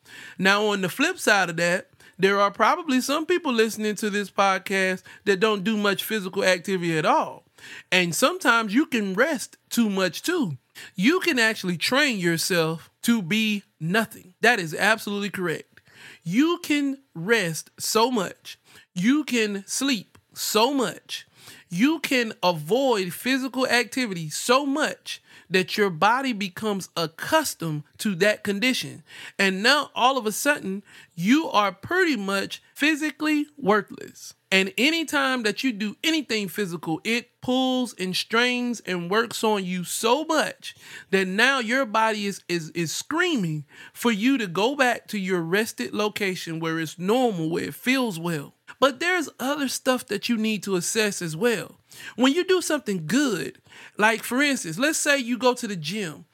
Now, 0.40 0.66
on 0.66 0.81
the 0.81 0.88
flip 0.88 1.21
side 1.21 1.51
of 1.51 1.57
that, 1.59 1.90
there 2.19 2.40
are 2.40 2.51
probably 2.51 3.01
some 3.01 3.27
people 3.27 3.53
listening 3.53 3.95
to 3.95 4.11
this 4.11 4.29
podcast 4.29 5.05
that 5.25 5.38
don't 5.38 5.62
do 5.62 5.77
much 5.77 6.03
physical 6.03 6.42
activity 6.42 6.99
at 6.99 7.07
all. 7.07 7.45
And 7.92 8.12
sometimes 8.12 8.75
you 8.75 8.87
can 8.87 9.14
rest 9.14 9.57
too 9.71 9.88
much 9.88 10.23
too. 10.23 10.59
You 10.97 11.21
can 11.21 11.38
actually 11.38 11.77
train 11.77 12.19
yourself 12.19 12.90
to 13.03 13.23
be 13.23 13.62
nothing. 13.79 14.35
That 14.40 14.59
is 14.59 14.75
absolutely 14.75 15.31
correct. 15.31 15.75
You 16.28 16.58
can 16.62 16.98
rest 17.14 17.70
so 17.78 18.10
much 18.10 18.58
you 18.96 19.24
can 19.24 19.62
sleep 19.66 20.16
so 20.32 20.72
much, 20.72 21.26
you 21.68 22.00
can 22.00 22.32
avoid 22.42 23.12
physical 23.12 23.66
activity 23.66 24.30
so 24.30 24.64
much 24.64 25.22
that 25.50 25.76
your 25.76 25.90
body 25.90 26.32
becomes 26.32 26.88
accustomed 26.96 27.82
to 27.98 28.14
that 28.16 28.42
condition. 28.42 29.02
And 29.38 29.62
now 29.62 29.90
all 29.94 30.16
of 30.16 30.26
a 30.26 30.32
sudden, 30.32 30.82
you 31.14 31.48
are 31.50 31.72
pretty 31.72 32.16
much 32.16 32.62
physically 32.74 33.46
worthless. 33.58 34.34
And 34.57 34.73
anytime 34.79 35.42
that 35.42 35.62
you 35.62 35.71
do 35.71 35.99
anything 36.03 36.49
physical, 36.49 36.99
it 37.05 37.42
pulls 37.42 37.92
and 37.99 38.16
strains 38.16 38.81
and 38.81 39.11
works 39.11 39.45
on 39.45 39.66
you 39.66 39.85
so 39.85 40.25
much 40.25 40.75
that 41.11 41.29
now 41.29 41.59
your 41.59 41.85
body 41.85 42.25
is, 42.25 42.42
is, 42.49 42.71
is 42.71 42.90
screaming 42.90 43.66
for 43.92 44.11
you 44.11 44.38
to 44.38 44.47
go 44.47 44.75
back 44.75 45.09
to 45.09 45.19
your 45.19 45.42
rested 45.42 45.92
location 45.92 46.59
where 46.59 46.81
it's 46.81 46.99
normal, 46.99 47.51
where 47.51 47.64
it 47.64 47.75
feels 47.75 48.19
well. 48.19 48.55
But 48.81 48.99
there's 48.99 49.29
other 49.38 49.69
stuff 49.69 50.07
that 50.07 50.31
you 50.31 50.38
need 50.38 50.62
to 50.62 50.77
assess 50.77 51.21
as 51.21 51.37
well. 51.37 51.77
When 52.14 52.33
you 52.33 52.42
do 52.42 52.62
something 52.62 53.07
good, 53.07 53.59
like 53.99 54.23
for 54.23 54.40
instance, 54.40 54.79
let's 54.79 54.99
say 54.99 55.19
you 55.19 55.37
go 55.37 55.53
to 55.53 55.69
the 55.69 55.77
gym 55.77 56.25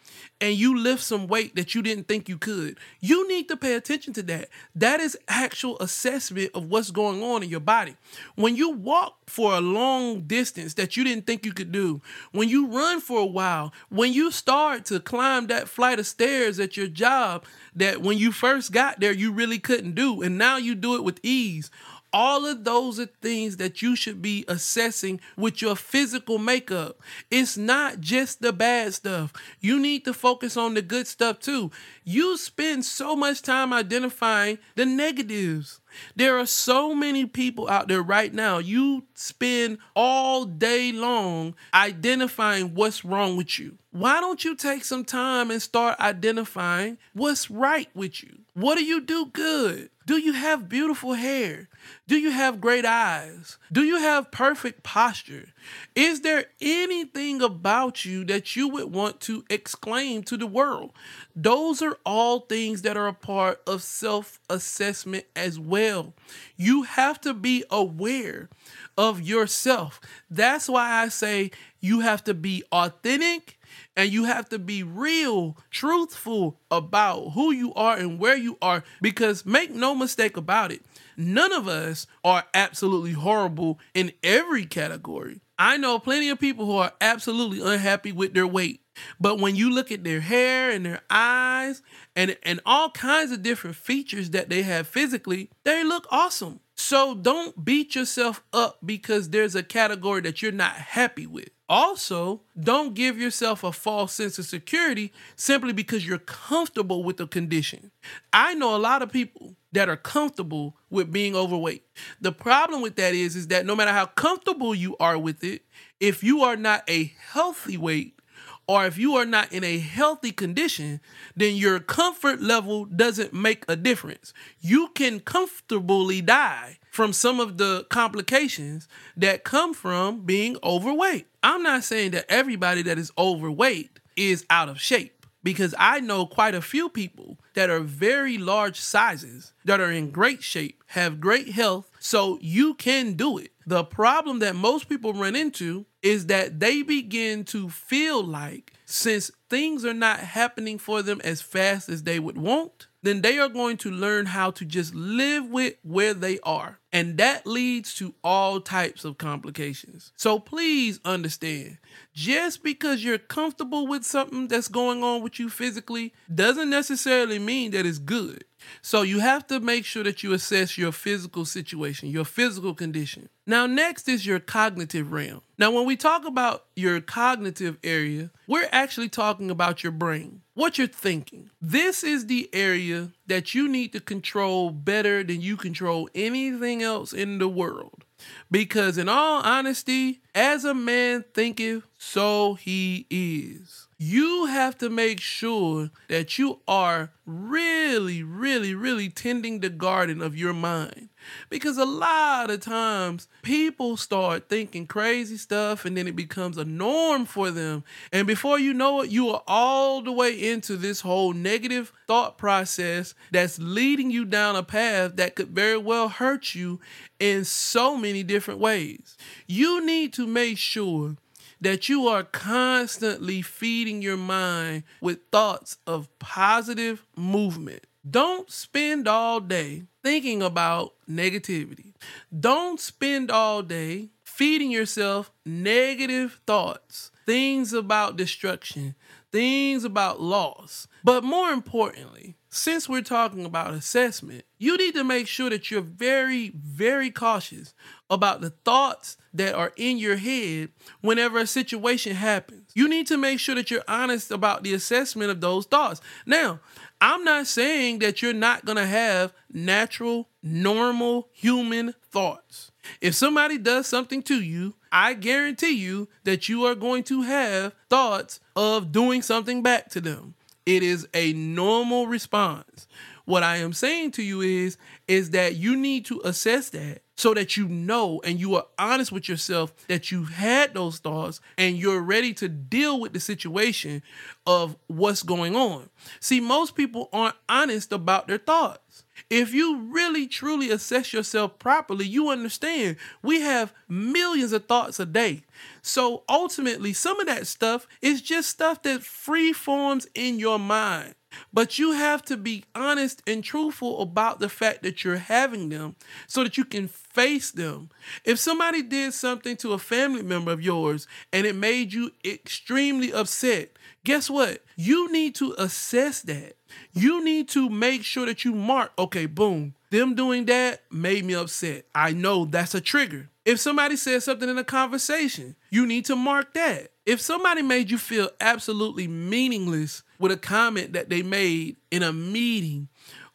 and 0.43 0.57
you 0.57 0.77
lift 0.77 1.05
some 1.05 1.29
weight 1.29 1.55
that 1.55 1.73
you 1.73 1.83
didn't 1.83 2.09
think 2.09 2.29
you 2.29 2.37
could, 2.37 2.77
you 2.99 3.29
need 3.29 3.47
to 3.47 3.57
pay 3.57 3.75
attention 3.75 4.13
to 4.13 4.25
that. 4.25 4.49
That 4.75 4.99
is 4.99 5.17
actual 5.29 5.79
assessment 5.79 6.51
of 6.53 6.65
what's 6.65 6.91
going 6.91 7.23
on 7.23 7.45
in 7.45 7.49
your 7.49 7.61
body. 7.61 7.95
When 8.35 8.57
you 8.57 8.71
walk 8.71 9.19
for 9.29 9.55
a 9.55 9.61
long 9.61 10.23
distance 10.23 10.75
that 10.75 10.97
you 10.97 11.05
didn't 11.05 11.29
think 11.29 11.47
you 11.47 11.53
could 11.53 11.71
do, 11.71 12.03
when 12.33 12.49
you 12.49 12.67
run 12.67 13.01
for 13.01 13.21
a 13.21 13.25
while, 13.25 13.73
when 13.89 14.13
you 14.13 14.33
start 14.33 14.85
to 14.87 14.99
climb 14.99 15.47
that 15.47 15.69
flight 15.69 16.01
of 16.01 16.09
stairs 16.09 16.59
at 16.59 16.77
your 16.77 16.89
job 16.89 17.45
that 17.77 18.03
when 18.03 18.19
you 18.19 18.33
first 18.33 18.73
got 18.73 18.99
there 18.99 19.13
you 19.13 19.31
really 19.31 19.61
couldn't 19.61 19.95
do, 19.95 20.23
and 20.23 20.37
now 20.37 20.57
you 20.57 20.75
do 20.75 20.97
it 20.97 21.05
with 21.05 21.21
ease 21.23 21.71
all 22.13 22.47
of 22.47 22.65
those 22.65 23.01
are 23.01 23.07
things 23.07 23.57
that 23.57 23.83
you 23.83 23.97
should 23.97 24.23
be 24.23 24.45
assessing 24.49 25.21
with 25.37 25.63
your 25.63 25.77
physical 25.77 26.39
makeup. 26.39 26.99
It's 27.31 27.57
not 27.57 28.01
just 28.01 28.41
the 28.41 28.53
bad 28.53 28.95
stuff. 28.95 29.33
You 29.61 29.79
need 29.79 30.05
to 30.05 30.15
focus 30.15 30.57
on 30.57 30.75
the 30.75 30.83
good 30.83 31.07
stuff 31.07 31.39
too. 31.41 31.71
You 32.05 32.37
spend 32.37 32.85
so 32.85 33.17
much 33.17 33.43
time 33.43 33.73
identifying 33.73 34.59
the 34.75 34.87
negatives. 34.87 35.81
There 36.17 36.39
are 36.39 36.47
so 36.47 36.95
many 36.95 37.27
people 37.27 37.69
out 37.69 37.89
there 37.89 38.03
right 38.03 38.33
now. 38.33 38.59
You 38.59 39.05
spend 39.15 39.79
all 39.95 40.45
day 40.45 40.93
long 40.93 41.55
identifying 41.75 42.75
what's 42.75 43.05
wrong 43.05 43.37
with 43.37 43.59
you. 43.59 43.79
Why 43.91 44.21
don't 44.21 44.43
you 44.43 44.55
take 44.55 44.85
some 44.85 45.05
time 45.05 45.51
and 45.51 45.61
start 45.61 46.01
identifying 46.01 46.97
what's 47.13 47.51
right 47.51 47.89
with 47.95 48.23
you? 48.23 48.39
What 48.55 48.79
do 48.79 48.85
you 48.85 49.01
do 49.03 49.27
good? 49.27 49.91
Do 50.07 50.17
you 50.19 50.33
have 50.33 50.69
beautiful 50.69 51.13
hair? 51.13 51.69
Do 52.09 52.17
you 52.17 52.31
have 52.31 52.61
great 52.61 52.85
eyes? 52.85 53.59
Do 53.71 53.83
you 53.83 53.99
have 53.99 54.33
perfect 54.33 54.83
posture? 54.83 55.49
Is 55.95 56.23
there 56.23 56.47
anything 56.61 57.41
about 57.41 58.05
you 58.05 58.25
that 58.25 58.57
you 58.57 58.69
would 58.69 58.93
want 58.93 59.21
to 59.23 59.45
exclaim 59.49 60.23
to 60.25 60.37
the 60.37 60.47
world? 60.47 60.93
Those 61.35 61.81
are 61.81 61.97
all 62.05 62.41
things 62.41 62.83
that 62.83 62.97
are 62.97 63.09
a 63.09 63.15
part 63.15 63.61
of 63.67 63.83
self 63.83 64.39
assessment 64.51 65.25
as 65.35 65.59
well. 65.59 66.15
You 66.57 66.83
have 66.83 67.21
to 67.23 67.33
be 67.33 67.65
aware 67.71 68.51
of 68.99 69.23
yourself. 69.23 70.01
That's 70.31 70.69
why 70.69 71.03
I 71.03 71.09
say 71.09 71.51
you 71.81 72.01
have 72.01 72.23
to 72.25 72.35
be 72.35 72.63
authentic 72.71 73.59
and 73.97 74.11
you 74.13 74.25
have 74.25 74.49
to 74.51 74.59
be 74.59 74.83
real, 74.83 75.57
truthful 75.71 76.61
about 76.71 77.31
who 77.31 77.51
you 77.53 77.73
are 77.75 77.97
and 77.97 78.19
where 78.19 78.37
you 78.37 78.59
are 78.61 78.85
because 79.01 79.47
make 79.47 79.71
no 79.71 79.95
mistake 79.95 80.37
about 80.37 80.71
it, 80.71 80.83
none 81.17 81.53
of 81.53 81.69
us 81.69 82.07
are 82.23 82.45
absolutely 82.53 83.13
horrible 83.13 83.79
in 83.95 84.13
every 84.23 84.67
category. 84.67 85.41
I 85.59 85.79
know 85.79 85.99
plenty 85.99 86.29
of 86.29 86.39
people 86.39 86.67
who 86.67 86.77
are 86.77 86.93
absolutely 87.01 87.61
unhappy 87.63 88.13
with 88.13 88.35
their 88.35 88.47
weight. 88.47 88.82
But 89.21 89.39
when 89.39 89.57
you 89.57 89.71
look 89.71 89.91
at 89.91 90.05
their 90.05 90.21
hair 90.21 90.71
and 90.71 90.85
their 90.85 91.01
eyes 91.11 91.83
and, 92.15 92.37
and 92.43 92.61
all 92.67 92.91
kinds 92.91 93.33
of 93.33 93.43
different 93.43 93.77
features 93.77 94.31
that 94.31 94.49
they 94.49 94.63
have 94.63 94.87
physically, 94.87 95.51
they 95.65 95.85
look 95.85 96.07
awesome. 96.11 96.61
So 96.77 97.15
don't 97.15 97.65
beat 97.65 97.95
yourself 97.95 98.43
up 98.53 98.79
because 98.85 99.31
there's 99.31 99.55
a 99.55 99.63
category 99.63 100.21
that 100.23 100.43
you're 100.43 100.53
not 100.53 100.73
happy 100.73 101.27
with. 101.27 101.51
Also, 101.69 102.43
don't 102.59 102.93
give 102.93 103.19
yourself 103.19 103.65
a 103.65 103.73
false 103.73 104.13
sense 104.13 104.39
of 104.39 104.45
security 104.45 105.13
simply 105.37 105.73
because 105.73 106.07
you're 106.07 106.19
comfortable 106.19 107.03
with 107.03 107.17
the 107.17 107.27
condition. 107.27 107.91
I 108.33 108.55
know 108.55 108.77
a 108.77 108.79
lot 108.79 109.01
of 109.01 109.11
people 109.11 109.57
that 109.73 109.89
are 109.89 109.97
comfortable 109.97 110.77
with 110.91 111.11
being 111.11 111.35
overweight. 111.35 111.85
The 112.21 112.33
problem 112.33 112.83
with 112.83 112.97
that 112.97 113.15
is 113.15 113.37
is 113.37 113.47
that 113.47 113.65
no 113.65 113.75
matter 113.75 113.93
how 113.93 114.07
comfortable 114.07 114.75
you 114.75 114.97
are 114.99 115.17
with 115.17 115.43
it, 115.45 115.63
if 115.99 116.23
you 116.23 116.43
are 116.43 116.57
not 116.57 116.85
a 116.91 117.15
healthy 117.31 117.79
weight, 117.79 118.19
or 118.67 118.87
if 118.87 118.97
you 118.97 119.17
are 119.17 119.25
not 119.25 119.53
in 119.53 119.65
a 119.65 119.79
healthy 119.79 120.31
condition, 120.31 121.01
then 121.37 121.57
your 121.57 121.81
comfort 121.81 122.41
level 122.41 122.85
doesn't 122.85 123.33
make 123.33 123.65
a 123.69 123.77
difference. 123.77 124.33
You 124.61 124.89
can 124.95 125.21
comfortably 125.21 126.21
die 126.21 126.79
from 126.91 127.13
some 127.13 127.41
of 127.41 127.59
the 127.59 127.87
complications 127.91 128.89
that 129.17 129.45
come 129.45 129.75
from 129.75 130.21
being 130.25 130.57
overweight. 130.63 131.27
I'm 131.43 131.63
not 131.63 131.85
saying 131.85 132.13
that 132.13 132.27
everybody 132.29 132.83
that 132.83 132.99
is 132.99 133.13
overweight 133.19 133.99
is 134.17 134.45
out 134.51 134.69
of 134.69 134.81
shape 134.81 135.27
because 135.43 135.75
I 135.79 136.01
know 136.01 136.27
quite 136.27 136.55
a 136.55 136.63
few 136.63 136.89
people 136.89 137.39
that 137.55 137.71
are 137.71 137.81
very 137.81 138.39
large 138.39 138.79
sizes 138.81 139.53
that 139.65 139.81
are 139.81 139.91
in 139.91 140.11
great 140.11 140.43
shape, 140.43 140.83
have 140.89 141.21
great 141.21 141.51
health, 141.53 141.91
So 142.05 142.37
you 142.41 142.75
can 142.75 143.13
do 143.13 143.39
it. 143.39 143.53
The 143.65 143.85
problem 143.85 144.41
that 144.41 144.57
most 144.57 144.89
people 144.89 145.13
run 145.13 145.37
into 145.37 145.87
is 146.03 146.27
that 146.27 146.59
they 146.59 146.83
begin 146.83 147.45
to 147.45 147.71
feel 147.71 148.25
like 148.25 148.73
since 148.85 149.31
things 149.49 149.85
are 149.85 149.95
not 149.95 150.19
happening 150.19 150.79
for 150.79 151.01
them 151.01 151.21
as 151.23 151.41
fast 151.41 151.89
as 151.89 152.03
they 152.03 152.19
would 152.19 152.37
want, 152.37 152.89
then 153.05 153.23
they 153.23 153.39
are 153.39 153.49
going 153.49 153.77
to 153.79 153.91
learn 153.93 154.27
how 154.27 154.51
to 154.51 154.65
just 154.65 154.97
live 154.97 155.47
with 155.47 155.77
where 155.83 156.13
they 156.13 156.41
are. 156.41 156.81
And 156.93 157.17
that 157.17 157.47
leads 157.47 157.95
to 157.95 158.15
all 158.23 158.61
types 158.61 159.05
of 159.05 159.17
complications. 159.17 160.13
So 160.17 160.39
please 160.39 161.01
understand 161.05 161.79
just 162.13 162.63
because 162.63 163.03
you're 163.03 163.17
comfortable 163.17 163.87
with 163.87 164.05
something 164.05 164.49
that's 164.49 164.69
going 164.69 165.03
on 165.03 165.23
with 165.23 165.39
you 165.39 165.49
physically 165.49 166.13
doesn't 166.33 166.69
necessarily 166.69 167.39
mean 167.39 167.71
that 167.71 167.87
it's 167.87 167.99
good. 167.99 168.45
So 168.83 169.03
you 169.03 169.21
have 169.21 169.47
to 169.49 169.61
make 169.61 169.85
sure 169.85 170.05
that 170.05 170.23
you 170.23 170.33
assess 170.33 170.79
your 170.79 170.93
physical 170.93 171.45
situation, 171.45 172.11
your 172.11 172.25
physical 172.25 172.75
condition. 172.75 173.29
Now, 173.47 173.67
next 173.67 174.09
is 174.09 174.25
your 174.25 174.39
cognitive 174.39 175.11
realm. 175.11 175.43
Now, 175.59 175.73
when 175.73 175.85
we 175.85 175.97
talk 175.97 176.25
about 176.25 176.67
your 176.77 177.01
cognitive 177.01 177.77
area, 177.83 178.31
we're 178.47 178.69
actually 178.71 179.09
talking 179.09 179.51
about 179.51 179.83
your 179.83 179.93
brain, 179.93 180.43
what 180.55 180.79
you're 180.79 180.87
thinking. 180.87 181.51
This 181.61 182.05
is 182.05 182.27
the 182.27 182.49
area 182.53 183.11
that 183.27 183.55
you 183.55 183.69
need 183.69 183.93
to 183.93 184.01
control 184.01 184.71
better 184.71 185.23
than 185.23 185.41
you 185.41 185.57
control 185.57 186.09
anything 186.15 186.83
else 186.83 187.13
in 187.13 187.39
the 187.39 187.49
world. 187.49 188.05
Because, 188.51 188.99
in 188.99 189.09
all 189.09 189.43
honesty, 189.43 190.21
as 190.35 190.65
a 190.65 190.75
man 190.75 191.25
thinketh, 191.35 191.85
so 191.99 192.55
he 192.55 193.07
is. 193.11 193.82
You 194.05 194.47
have 194.47 194.77
to 194.79 194.91
make 194.91 195.21
sure 195.21 195.93
that 196.09 196.37
you 196.37 196.59
are 196.67 197.13
really, 197.25 198.25
really, 198.25 198.75
really 198.75 199.09
tending 199.09 199.61
the 199.61 199.69
garden 199.69 200.21
of 200.21 200.37
your 200.37 200.53
mind. 200.53 201.11
Because 201.49 201.79
a 201.79 201.85
lot 201.85 202.51
of 202.51 202.59
times 202.59 203.29
people 203.43 203.97
start 203.97 204.49
thinking 204.49 204.89
crazy 204.89 205.37
stuff 205.37 205.85
and 205.85 205.97
then 205.97 206.09
it 206.09 206.17
becomes 206.17 206.59
a 206.59 206.65
norm 206.65 207.27
for 207.27 207.53
them. 207.53 207.85
And 208.13 208.27
before 208.27 208.59
you 208.59 208.75
know 208.75 209.03
it, 209.03 209.11
you 209.11 209.29
are 209.29 209.45
all 209.47 210.03
the 210.03 210.11
way 210.11 210.33
into 210.33 210.77
this 210.77 211.03
whole 211.03 211.33
negative 211.33 211.93
thought 212.09 212.37
process 212.37 213.15
that's 213.31 213.61
leading 213.61 214.11
you 214.11 214.25
down 214.25 214.57
a 214.57 214.65
path 214.65 215.15
that 215.15 215.37
could 215.37 215.51
very 215.51 215.79
well 215.79 216.09
hurt 216.09 216.57
you 216.57 216.81
in 217.21 217.45
so 217.45 217.97
many 217.97 218.25
different 218.25 218.59
ways. 218.59 219.17
You 219.47 219.87
need 219.87 220.13
to 220.15 220.27
make 220.27 220.59
sure 220.59 221.19
that 221.63 221.89
you 221.89 222.09
are 222.09 222.25
constantly 222.25 223.41
feeding 223.41 224.03
your 224.03 224.17
mind 224.17 224.83
with 225.01 225.21
thoughts 225.31 225.79
of 225.87 226.09
positive 226.19 227.07
movement. 227.17 227.87
Don't 228.09 228.51
spend 228.51 229.07
all 229.07 229.39
day 229.39 229.85
thinking 230.03 230.43
about 230.43 230.95
negativity. 231.09 231.95
Don't 232.37 232.81
spend 232.81 233.31
all 233.31 233.63
day 233.63 234.09
feeding 234.25 234.73
yourself 234.73 235.31
negative 235.47 236.41
thoughts, 236.49 237.12
things 237.27 237.73
about 237.73 238.17
destruction, 238.17 238.95
things 239.31 239.85
about 239.85 240.21
loss. 240.21 240.87
But 241.05 241.25
more 241.25 241.51
importantly, 241.51 242.37
since 242.51 242.89
we're 242.89 243.03
talking 243.03 243.47
about 243.47 243.73
assessment, 243.73 244.45
you 244.59 244.77
need 244.77 244.95
to 244.95 245.05
make 245.05 245.27
sure 245.27 245.49
that 245.49 245.71
you're 245.71 245.81
very, 245.81 246.51
very 246.51 247.11
cautious 247.11 247.73
about 248.11 248.43
the 248.43 248.51
thoughts 248.51 249.17
that 249.33 249.55
are 249.55 249.73
in 249.77 249.97
your 249.97 250.17
head 250.17 250.69
whenever 251.01 251.39
a 251.39 251.47
situation 251.47 252.15
happens. 252.15 252.71
You 252.75 252.89
need 252.89 253.07
to 253.07 253.17
make 253.17 253.41
sure 253.41 253.55
that 253.55 253.71
you're 253.71 253.85
honest 253.89 254.31
about 254.31 254.65
the 254.65 254.75
assessment 254.75 255.31
of 255.31 255.41
those 255.41 255.65
thoughts. 255.65 256.03
Now, 256.27 256.61
I'm 257.01 257.25
not 257.25 257.47
saying 257.47 258.01
that 258.01 258.21
you're 258.21 258.35
not 258.35 258.67
going 258.67 258.77
to 258.77 258.87
have 258.87 259.33
natural, 259.51 260.29
normal 260.43 261.29
human 261.33 261.95
thoughts. 262.11 262.72
If 263.01 263.15
somebody 263.15 263.59
does 263.59 263.87
something 263.87 264.23
to 264.25 264.43
you, 264.43 264.75
I 264.91 265.15
guarantee 265.15 265.73
you 265.73 266.09
that 266.25 266.49
you 266.49 266.65
are 266.65 266.75
going 266.75 267.05
to 267.05 267.23
have 267.23 267.75
thoughts 267.89 268.41
of 268.57 268.93
doing 268.93 269.23
something 269.23 269.63
back 269.63 269.91
to 269.91 270.01
them. 270.01 270.35
It 270.67 270.83
is 270.83 271.09
a 271.13 271.33
normal 271.33 272.07
response. 272.07 272.87
What 273.25 273.43
I 273.43 273.59
am 273.59 273.73
saying 273.73 274.13
to 274.13 274.23
you 274.23 274.41
is 274.41 274.77
is 275.07 275.31
that 275.31 275.57
you 275.57 275.77
need 275.77 276.05
to 276.07 276.21
assess 276.25 276.71
that 276.71 277.03
so 277.17 277.35
that 277.35 277.57
you 277.57 277.69
know 277.69 278.21
and 278.25 278.41
you 278.41 278.57
are 278.57 278.67
honest 278.79 279.13
with 279.13 279.29
yourself 279.29 279.73
that 279.87 280.11
you 280.11 280.25
had 280.25 280.75
those 280.75 280.99
thoughts 280.99 281.41
and 281.57 281.77
you're 281.77 282.01
ready 282.01 282.35
to 282.35 282.49
deal 282.49 282.99
with 282.99 283.13
the 283.13 283.21
situation 283.21 284.03
of 284.47 284.77
what's 284.89 285.23
going 285.23 285.55
on. 285.55 285.89
See, 286.19 286.41
most 286.41 286.75
people 286.75 287.09
aren't 287.13 287.37
honest 287.49 287.93
about 287.93 288.27
their 288.27 288.39
thoughts. 288.39 289.05
If 289.33 289.55
you 289.55 289.79
really 289.79 290.27
truly 290.27 290.71
assess 290.71 291.15
yourself 291.15 291.59
properly, 291.59 292.05
you 292.05 292.29
understand 292.29 292.99
we 293.23 293.41
have 293.41 293.73
millions 293.89 294.53
of 294.53 294.67
thoughts 294.67 295.01
a 295.01 295.07
day. 295.07 295.45
So 295.81 296.25
ultimately, 296.29 296.93
some 296.93 297.19
of 297.19 297.27
that 297.29 297.47
stuff 297.47 297.87
is 298.03 298.21
just 298.21 298.51
stuff 298.51 298.83
that 298.83 299.03
free 299.03 299.55
forms 299.55 300.07
in 300.15 300.39
your 300.39 300.59
mind. 300.59 301.15
But 301.51 301.79
you 301.79 301.93
have 301.93 302.23
to 302.27 302.37
be 302.37 302.65
honest 302.75 303.23
and 303.27 303.43
truthful 303.43 304.03
about 304.03 304.39
the 304.39 304.51
fact 304.51 304.83
that 304.83 305.03
you're 305.03 305.17
having 305.17 305.71
them 305.71 305.97
so 306.27 306.43
that 306.45 306.59
you 306.59 306.65
can 306.67 306.89
face 306.89 307.51
them. 307.51 307.89
If 308.27 308.39
somebody 308.39 308.83
did 308.83 309.15
something 309.15 309.57
to 309.57 309.73
a 309.73 309.79
family 309.79 310.23
member 310.23 310.53
of 310.53 310.61
yours 310.61 311.07
and 311.33 311.47
it 311.47 311.57
made 311.57 311.95
you 311.95 312.11
extremely 312.23 313.15
upset, 313.15 313.79
guess 314.05 314.29
what? 314.31 314.63
You 314.77 315.11
need 315.13 315.35
to 315.37 315.55
assess 315.59 316.23
that. 316.23 316.57
You 316.93 317.25
need 317.25 317.49
to 317.51 317.69
make 317.69 318.05
sure 318.05 318.27
that 318.27 318.45
you 318.45 318.55
mark, 318.55 318.93
okay, 318.99 319.27
boom, 319.27 319.75
them 319.91 320.15
doing 320.15 320.47
that 320.47 320.83
made 320.91 321.25
me 321.25 321.35
upset. 321.35 321.87
I 321.95 322.13
know 322.13 322.45
that's 322.45 322.75
a 322.75 322.81
trigger. 322.81 323.29
If 323.45 323.61
somebody 323.61 323.97
says 323.97 324.25
something 324.25 324.49
in 324.49 324.57
a 324.57 324.65
conversation, 324.65 325.57
you 325.71 325.87
need 325.87 326.05
to 326.07 326.17
mark 326.17 326.55
that. 326.55 326.93
If 327.05 327.21
somebody 327.21 327.63
made 327.63 327.91
you 327.91 327.99
feel 327.99 328.31
absolutely 328.41 329.09
meaningless 329.09 330.03
with 330.19 330.33
a 330.33 330.37
comment 330.37 330.93
that 330.93 331.09
they 331.11 331.23
made 331.23 331.77
in 331.91 332.03
a 332.03 332.13
meeting 332.13 332.89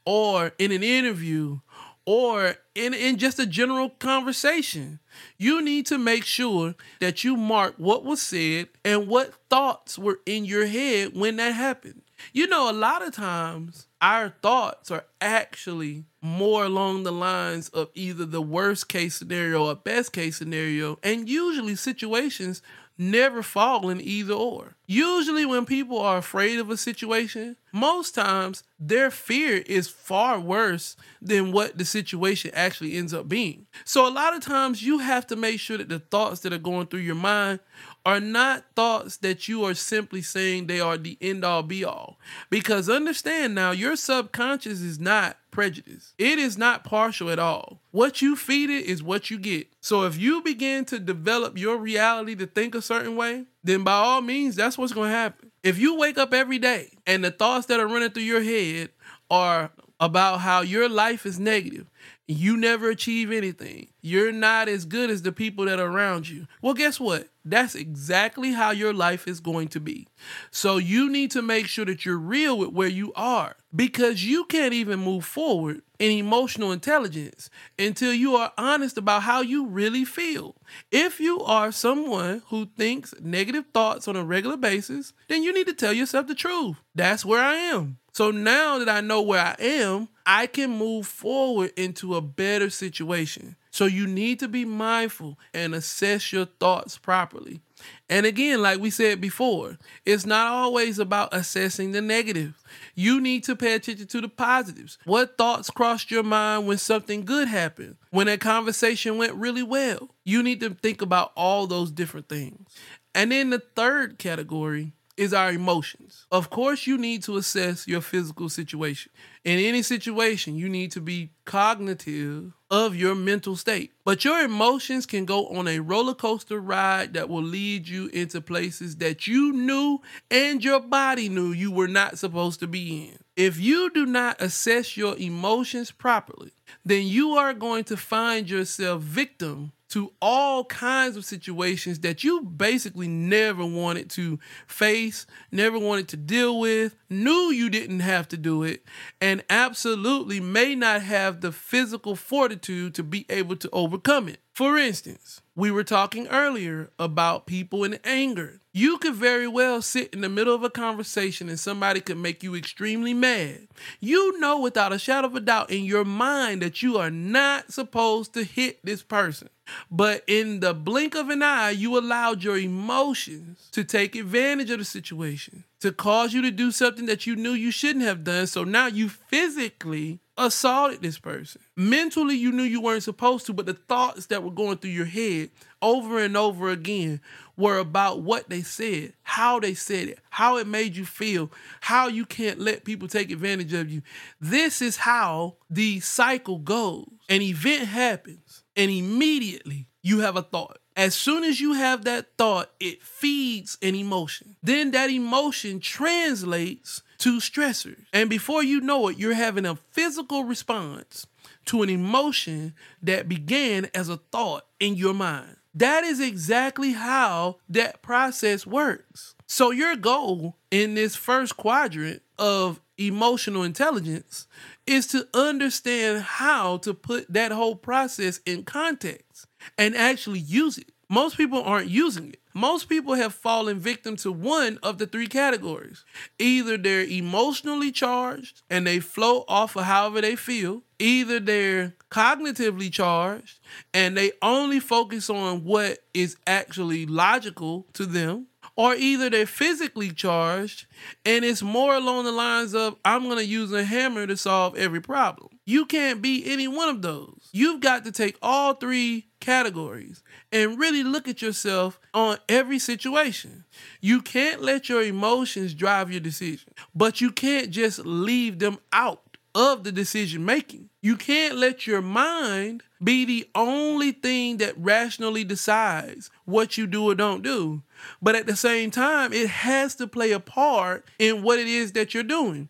or 0.05 0.53
in 0.57 0.71
an 0.71 0.83
interview 0.83 1.59
or 2.05 2.55
in, 2.73 2.93
in 2.93 3.17
just 3.17 3.37
a 3.37 3.45
general 3.45 3.89
conversation, 3.89 4.99
you 5.37 5.61
need 5.61 5.85
to 5.87 5.97
make 5.97 6.23
sure 6.23 6.75
that 6.99 7.23
you 7.23 7.35
mark 7.35 7.75
what 7.77 8.03
was 8.03 8.21
said 8.21 8.69
and 8.83 9.07
what 9.07 9.33
thoughts 9.49 9.97
were 9.97 10.19
in 10.25 10.45
your 10.45 10.65
head 10.65 11.15
when 11.15 11.37
that 11.37 11.53
happened. 11.53 12.01
You 12.33 12.47
know, 12.47 12.69
a 12.69 12.73
lot 12.73 13.05
of 13.05 13.13
times 13.13 13.87
our 14.01 14.33
thoughts 14.41 14.91
are 14.91 15.05
actually 15.21 16.05
more 16.21 16.65
along 16.65 17.03
the 17.03 17.11
lines 17.11 17.69
of 17.69 17.89
either 17.93 18.25
the 18.25 18.41
worst 18.41 18.87
case 18.89 19.15
scenario 19.15 19.65
or 19.65 19.75
best 19.75 20.13
case 20.13 20.37
scenario, 20.37 20.97
and 21.03 21.29
usually 21.29 21.75
situations 21.75 22.61
never 22.97 23.43
fall 23.43 23.89
in 23.89 24.01
either 24.01 24.33
or. 24.33 24.75
Usually, 24.85 25.45
when 25.45 25.65
people 25.65 25.99
are 25.99 26.17
afraid 26.17 26.59
of 26.59 26.69
a 26.69 26.77
situation, 26.77 27.57
most 27.71 28.15
times 28.15 28.63
their 28.79 29.11
fear 29.11 29.57
is 29.65 29.89
far 29.89 30.39
worse 30.39 30.95
than 31.21 31.51
what 31.51 31.77
the 31.77 31.85
situation 31.85 32.51
actually 32.53 32.95
ends 32.95 33.13
up 33.13 33.27
being. 33.27 33.67
So, 33.83 34.07
a 34.07 34.09
lot 34.09 34.35
of 34.35 34.41
times, 34.41 34.81
you 34.81 34.99
have 34.99 35.27
to 35.27 35.35
make 35.35 35.59
sure 35.59 35.77
that 35.77 35.89
the 35.89 35.99
thoughts 35.99 36.41
that 36.41 36.53
are 36.53 36.57
going 36.57 36.87
through 36.87 37.01
your 37.01 37.15
mind 37.15 37.59
are 38.05 38.21
not 38.21 38.63
thoughts 38.75 39.17
that 39.17 39.47
you 39.49 39.65
are 39.65 39.73
simply 39.73 40.21
saying 40.21 40.67
they 40.67 40.79
are 40.79 40.97
the 40.97 41.17
end 41.19 41.43
all 41.43 41.63
be 41.63 41.83
all. 41.83 42.17
Because 42.49 42.89
understand 42.89 43.53
now, 43.53 43.71
your 43.71 43.97
subconscious 43.97 44.79
is 44.79 44.99
not 44.99 45.37
prejudice. 45.57 46.13
It 46.19 46.37
is 46.37 46.55
not 46.55 46.83
partial 46.83 47.31
at 47.31 47.39
all. 47.39 47.81
What 47.89 48.21
you 48.21 48.35
feed 48.35 48.69
it 48.69 48.85
is 48.85 49.01
what 49.01 49.31
you 49.31 49.39
get. 49.39 49.65
So 49.81 50.03
if 50.03 50.15
you 50.15 50.43
begin 50.43 50.85
to 50.85 50.99
develop 50.99 51.57
your 51.57 51.77
reality 51.77 52.35
to 52.35 52.45
think 52.45 52.75
a 52.75 52.81
certain 52.81 53.15
way, 53.15 53.45
then 53.63 53.83
by 53.83 53.93
all 53.93 54.21
means, 54.21 54.55
that's 54.55 54.77
what's 54.77 54.93
going 54.93 55.09
to 55.09 55.15
happen. 55.15 55.51
If 55.63 55.79
you 55.79 55.97
wake 55.97 56.19
up 56.19 56.31
every 56.31 56.59
day 56.59 56.91
and 57.07 57.25
the 57.25 57.31
thoughts 57.31 57.65
that 57.67 57.79
are 57.79 57.87
running 57.87 58.11
through 58.11 58.21
your 58.21 58.43
head 58.43 58.91
are 59.31 59.71
about 59.99 60.41
how 60.41 60.61
your 60.61 60.87
life 60.87 61.25
is 61.25 61.39
negative 61.39 61.89
you 62.27 62.57
never 62.57 62.89
achieve 62.89 63.31
anything. 63.31 63.87
You're 64.01 64.33
not 64.33 64.67
as 64.67 64.83
good 64.85 65.09
as 65.09 65.21
the 65.21 65.31
people 65.31 65.65
that 65.65 65.79
are 65.79 65.89
around 65.89 66.27
you. 66.27 66.45
Well, 66.61 66.73
guess 66.73 66.99
what? 66.99 67.29
That's 67.45 67.73
exactly 67.73 68.51
how 68.51 68.71
your 68.71 68.93
life 68.93 69.27
is 69.27 69.39
going 69.39 69.69
to 69.69 69.79
be. 69.79 70.07
So 70.51 70.77
you 70.77 71.09
need 71.09 71.31
to 71.31 71.41
make 71.41 71.67
sure 71.67 71.85
that 71.85 72.05
you're 72.05 72.17
real 72.17 72.57
with 72.57 72.73
where 72.73 72.89
you 72.89 73.13
are 73.13 73.55
because 73.77 74.25
you 74.25 74.43
can't 74.45 74.73
even 74.73 74.99
move 74.99 75.23
forward 75.23 75.83
in 75.99 76.11
emotional 76.11 76.71
intelligence 76.71 77.51
until 77.77 78.11
you 78.11 78.35
are 78.35 78.51
honest 78.57 78.97
about 78.97 79.21
how 79.21 79.41
you 79.41 79.67
really 79.67 80.03
feel. 80.03 80.55
If 80.91 81.19
you 81.19 81.39
are 81.41 81.71
someone 81.71 82.41
who 82.47 82.65
thinks 82.75 83.13
negative 83.21 83.65
thoughts 83.73 84.07
on 84.07 84.15
a 84.15 84.23
regular 84.23 84.57
basis, 84.57 85.13
then 85.27 85.43
you 85.43 85.53
need 85.53 85.67
to 85.67 85.73
tell 85.73 85.93
yourself 85.93 86.25
the 86.25 86.33
truth. 86.33 86.77
That's 86.95 87.23
where 87.23 87.41
I 87.41 87.53
am. 87.53 87.99
So 88.13 88.31
now 88.31 88.79
that 88.79 88.89
I 88.89 88.99
know 88.99 89.21
where 89.21 89.41
I 89.41 89.55
am, 89.59 90.09
I 90.25 90.47
can 90.47 90.71
move 90.71 91.05
forward 91.05 91.71
into 91.77 92.15
a 92.15 92.21
better 92.21 92.71
situation. 92.71 93.57
So 93.69 93.85
you 93.85 94.07
need 94.07 94.39
to 94.39 94.47
be 94.47 94.65
mindful 94.65 95.37
and 95.53 95.75
assess 95.75 96.33
your 96.33 96.45
thoughts 96.45 96.97
properly. 96.97 97.61
And 98.09 98.25
again, 98.25 98.61
like 98.61 98.79
we 98.79 98.89
said 98.89 99.19
before, 99.21 99.77
it's 100.05 100.25
not 100.25 100.47
always 100.47 100.97
about 100.99 101.33
assessing 101.33 101.91
the 101.91 102.01
negative. 102.01 102.53
You 102.95 103.19
need 103.19 103.43
to 103.43 103.55
pay 103.55 103.73
attention 103.73 104.07
to 104.07 104.21
the 104.21 104.29
positives. 104.29 104.97
What 105.05 105.37
thoughts 105.37 105.69
crossed 105.69 106.09
your 106.09 106.23
mind 106.23 106.67
when 106.67 106.77
something 106.77 107.25
good 107.25 107.47
happened? 107.47 107.97
When 108.11 108.27
a 108.27 108.37
conversation 108.37 109.17
went 109.17 109.33
really 109.33 109.63
well? 109.63 110.09
You 110.23 110.41
need 110.41 110.59
to 110.61 110.71
think 110.71 111.01
about 111.01 111.31
all 111.35 111.67
those 111.67 111.91
different 111.91 112.29
things. 112.29 112.67
And 113.13 113.31
then 113.31 113.49
the 113.49 113.63
third 113.75 114.17
category 114.19 114.93
is 115.17 115.33
our 115.33 115.51
emotions. 115.51 116.25
Of 116.31 116.49
course, 116.49 116.87
you 116.87 116.97
need 116.97 117.23
to 117.23 117.37
assess 117.37 117.87
your 117.87 118.01
physical 118.01 118.49
situation. 118.49 119.11
In 119.43 119.59
any 119.59 119.81
situation, 119.81 120.55
you 120.55 120.69
need 120.69 120.91
to 120.91 121.01
be 121.01 121.31
cognitive 121.45 122.53
of 122.69 122.95
your 122.95 123.15
mental 123.15 123.55
state. 123.55 123.93
But 124.05 124.23
your 124.25 124.41
emotions 124.41 125.05
can 125.05 125.25
go 125.25 125.47
on 125.47 125.67
a 125.67 125.79
roller 125.79 126.13
coaster 126.13 126.59
ride 126.59 127.13
that 127.13 127.29
will 127.29 127.43
lead 127.43 127.87
you 127.87 128.07
into 128.07 128.41
places 128.41 128.97
that 128.97 129.25
you 129.25 129.53
knew 129.53 129.99
and 130.29 130.63
your 130.63 130.81
body 130.81 131.29
knew 131.29 131.51
you 131.51 131.71
were 131.71 131.87
not 131.87 132.19
supposed 132.19 132.59
to 132.59 132.67
be 132.67 133.07
in. 133.07 133.17
If 133.35 133.59
you 133.59 133.89
do 133.91 134.05
not 134.05 134.41
assess 134.41 134.97
your 134.97 135.17
emotions 135.17 135.91
properly, 135.91 136.51
then 136.85 137.07
you 137.07 137.31
are 137.31 137.53
going 137.53 137.85
to 137.85 137.97
find 137.97 138.49
yourself 138.49 139.01
victim 139.01 139.71
to 139.89 140.11
all 140.21 140.65
kinds 140.65 141.15
of 141.15 141.25
situations 141.25 141.99
that 141.99 142.23
you 142.23 142.41
basically 142.41 143.07
never 143.07 143.65
wanted 143.65 144.09
to 144.11 144.39
face, 144.67 145.25
never 145.51 145.79
wanted 145.79 146.07
to 146.09 146.17
deal 146.17 146.59
with, 146.59 146.95
knew 147.09 147.51
you 147.51 147.69
didn't 147.69 148.01
have 148.01 148.27
to 148.27 148.37
do 148.37 148.63
it, 148.63 148.83
and 149.21 149.43
absolutely 149.49 150.39
may 150.39 150.75
not 150.75 151.01
have 151.01 151.41
the 151.41 151.51
physical 151.51 152.15
fortitude 152.15 152.93
to 152.95 153.03
be 153.03 153.25
able 153.29 153.55
to 153.55 153.69
overcome 153.71 154.27
it. 154.27 154.39
For 154.53 154.77
instance, 154.77 155.41
we 155.55 155.71
were 155.71 155.83
talking 155.83 156.27
earlier 156.27 156.89
about 156.99 157.45
people 157.45 157.83
in 157.83 157.99
anger. 158.03 158.59
You 158.77 158.99
could 158.99 159.15
very 159.15 159.47
well 159.47 159.81
sit 159.81 160.13
in 160.13 160.21
the 160.21 160.29
middle 160.29 160.53
of 160.53 160.63
a 160.63 160.69
conversation 160.69 161.49
and 161.49 161.59
somebody 161.59 161.99
could 161.99 162.19
make 162.19 162.43
you 162.43 162.53
extremely 162.53 163.11
mad. 163.11 163.69
You 163.99 164.39
know 164.39 164.59
without 164.59 164.93
a 164.93 164.99
shadow 164.99 165.25
of 165.25 165.35
a 165.35 165.39
doubt 165.39 165.71
in 165.71 165.83
your 165.83 166.05
mind 166.05 166.61
that 166.61 166.83
you 166.83 166.99
are 166.99 167.09
not 167.09 167.73
supposed 167.73 168.35
to 168.35 168.43
hit 168.43 168.77
this 168.83 169.01
person. 169.01 169.49
But 169.89 170.23
in 170.27 170.59
the 170.59 170.75
blink 170.75 171.15
of 171.15 171.31
an 171.31 171.41
eye, 171.41 171.71
you 171.71 171.97
allowed 171.97 172.43
your 172.43 172.55
emotions 172.55 173.67
to 173.71 173.83
take 173.83 174.15
advantage 174.15 174.69
of 174.69 174.77
the 174.77 174.85
situation, 174.85 175.63
to 175.79 175.91
cause 175.91 176.35
you 176.35 176.43
to 176.43 176.51
do 176.51 176.69
something 176.69 177.07
that 177.07 177.25
you 177.25 177.35
knew 177.35 177.53
you 177.53 177.71
shouldn't 177.71 178.05
have 178.05 178.23
done. 178.23 178.45
So 178.45 178.63
now 178.63 178.85
you 178.85 179.09
physically 179.09 180.19
assaulted 180.37 181.01
this 181.01 181.17
person. 181.17 181.61
Mentally, 181.75 182.35
you 182.35 182.51
knew 182.51 182.63
you 182.63 182.79
weren't 182.79 183.01
supposed 183.01 183.47
to, 183.47 183.53
but 183.53 183.65
the 183.65 183.73
thoughts 183.73 184.27
that 184.27 184.43
were 184.43 184.51
going 184.51 184.77
through 184.77 184.91
your 184.91 185.05
head 185.05 185.49
over 185.81 186.19
and 186.19 186.35
over 186.35 186.69
again 186.69 187.21
were 187.55 187.79
about 187.79 188.21
what 188.21 188.49
they 188.49 188.61
said, 188.61 189.13
how 189.23 189.59
they 189.59 189.73
said 189.73 190.09
it, 190.09 190.19
how 190.29 190.57
it 190.57 190.67
made 190.67 190.95
you 190.95 191.05
feel, 191.05 191.51
how 191.81 192.07
you 192.07 192.25
can't 192.25 192.59
let 192.59 192.85
people 192.85 193.07
take 193.07 193.31
advantage 193.31 193.73
of 193.73 193.89
you. 193.89 194.01
This 194.39 194.81
is 194.81 194.97
how 194.97 195.55
the 195.69 195.99
cycle 195.99 196.59
goes. 196.59 197.07
An 197.29 197.41
event 197.41 197.85
happens, 197.87 198.63
and 198.75 198.91
immediately 198.91 199.87
you 200.01 200.19
have 200.19 200.37
a 200.37 200.43
thought. 200.43 200.77
As 200.95 201.13
soon 201.13 201.43
as 201.43 201.59
you 201.59 201.73
have 201.73 202.05
that 202.05 202.27
thought, 202.37 202.71
it 202.79 203.03
feeds 203.03 203.77
an 203.81 203.93
emotion. 203.93 204.55
Then 204.63 204.91
that 204.91 205.09
emotion 205.09 205.79
translates 205.79 207.03
to 207.19 207.37
stressors. 207.37 208.03
And 208.13 208.29
before 208.29 208.63
you 208.63 208.81
know 208.81 209.07
it, 209.09 209.17
you're 209.17 209.33
having 209.33 209.65
a 209.65 209.75
physical 209.75 210.43
response 210.43 211.27
to 211.65 211.83
an 211.83 211.89
emotion 211.89 212.73
that 213.03 213.27
began 213.29 213.89
as 213.93 214.09
a 214.09 214.17
thought 214.17 214.65
in 214.79 214.95
your 214.95 215.13
mind. 215.13 215.56
That 215.77 216.03
is 216.03 216.19
exactly 216.19 216.93
how 216.93 217.57
that 217.69 218.01
process 218.01 218.65
works. 218.65 219.35
So, 219.45 219.69
your 219.69 219.95
goal 219.95 220.57
in 220.71 220.95
this 220.95 221.15
first 221.15 221.55
quadrant 221.55 222.23
of 222.39 222.81
emotional 222.97 223.61
intelligence 223.61 224.47
is 224.87 225.05
to 225.07 225.27
understand 225.35 226.23
how 226.23 226.77
to 226.77 226.95
put 226.95 227.31
that 227.31 227.51
whole 227.51 227.75
process 227.75 228.39
in 228.43 228.63
context 228.63 229.45
and 229.77 229.95
actually 229.95 230.39
use 230.39 230.79
it. 230.79 230.91
Most 231.09 231.37
people 231.37 231.61
aren't 231.61 231.89
using 231.89 232.29
it. 232.29 232.41
Most 232.55 232.89
people 232.89 233.13
have 233.13 233.35
fallen 233.35 233.77
victim 233.77 234.15
to 234.17 234.31
one 234.31 234.79
of 234.81 234.97
the 234.97 235.05
three 235.05 235.27
categories. 235.27 236.03
Either 236.39 236.75
they're 236.75 237.03
emotionally 237.03 237.91
charged 237.91 238.63
and 238.67 238.87
they 238.87 238.99
flow 238.99 239.45
off 239.47 239.75
of 239.75 239.83
however 239.83 240.21
they 240.21 240.35
feel, 240.35 240.81
either 240.97 241.39
they're 241.39 241.93
cognitively 242.09 242.91
charged 242.91 243.59
and 243.93 244.15
they 244.15 244.31
only 244.41 244.79
focus 244.79 245.29
on 245.29 245.63
what 245.63 245.99
is 246.13 246.37
actually 246.45 247.05
logical 247.05 247.85
to 247.93 248.05
them, 248.05 248.47
or 248.75 248.93
either 248.95 249.29
they're 249.29 249.45
physically 249.45 250.11
charged 250.11 250.85
and 251.25 251.43
it's 251.43 251.61
more 251.61 251.95
along 251.95 252.25
the 252.25 252.31
lines 252.31 252.75
of, 252.75 252.95
I'm 253.03 253.23
going 253.23 253.37
to 253.37 253.45
use 253.45 253.71
a 253.71 253.83
hammer 253.83 254.27
to 254.27 254.37
solve 254.37 254.75
every 254.75 255.01
problem. 255.01 255.49
You 255.65 255.85
can't 255.85 256.21
be 256.21 256.43
any 256.45 256.67
one 256.67 256.87
of 256.89 257.01
those. 257.01 257.49
You've 257.51 257.81
got 257.81 258.05
to 258.05 258.11
take 258.11 258.37
all 258.41 258.73
three 258.73 259.27
categories 259.39 260.23
and 260.51 260.79
really 260.79 261.03
look 261.03 261.27
at 261.27 261.41
yourself 261.41 261.99
on 262.13 262.37
every 262.47 262.79
situation. 262.79 263.65
You 263.99 264.21
can't 264.21 264.61
let 264.61 264.89
your 264.89 265.01
emotions 265.03 265.73
drive 265.73 266.11
your 266.11 266.21
decision, 266.21 266.73
but 266.95 267.19
you 267.19 267.31
can't 267.31 267.69
just 267.69 267.99
leave 268.05 268.59
them 268.59 268.77
out 268.93 269.26
of 269.57 269.83
the 269.83 269.91
decision 269.91 270.45
making. 270.45 270.87
You 271.01 271.17
can't 271.17 271.55
let 271.55 271.87
your 271.87 272.03
mind 272.03 272.83
be 273.03 273.25
the 273.25 273.49
only 273.55 274.11
thing 274.11 274.57
that 274.57 274.77
rationally 274.77 275.43
decides 275.43 276.29
what 276.45 276.77
you 276.77 276.85
do 276.85 277.09
or 277.09 277.15
don't 277.15 277.41
do. 277.41 277.81
But 278.21 278.35
at 278.35 278.45
the 278.45 278.55
same 278.55 278.91
time, 278.91 279.33
it 279.33 279.49
has 279.49 279.95
to 279.95 280.05
play 280.05 280.31
a 280.31 280.39
part 280.39 281.05
in 281.17 281.41
what 281.41 281.57
it 281.57 281.65
is 281.65 281.93
that 281.93 282.13
you're 282.13 282.21
doing. 282.21 282.69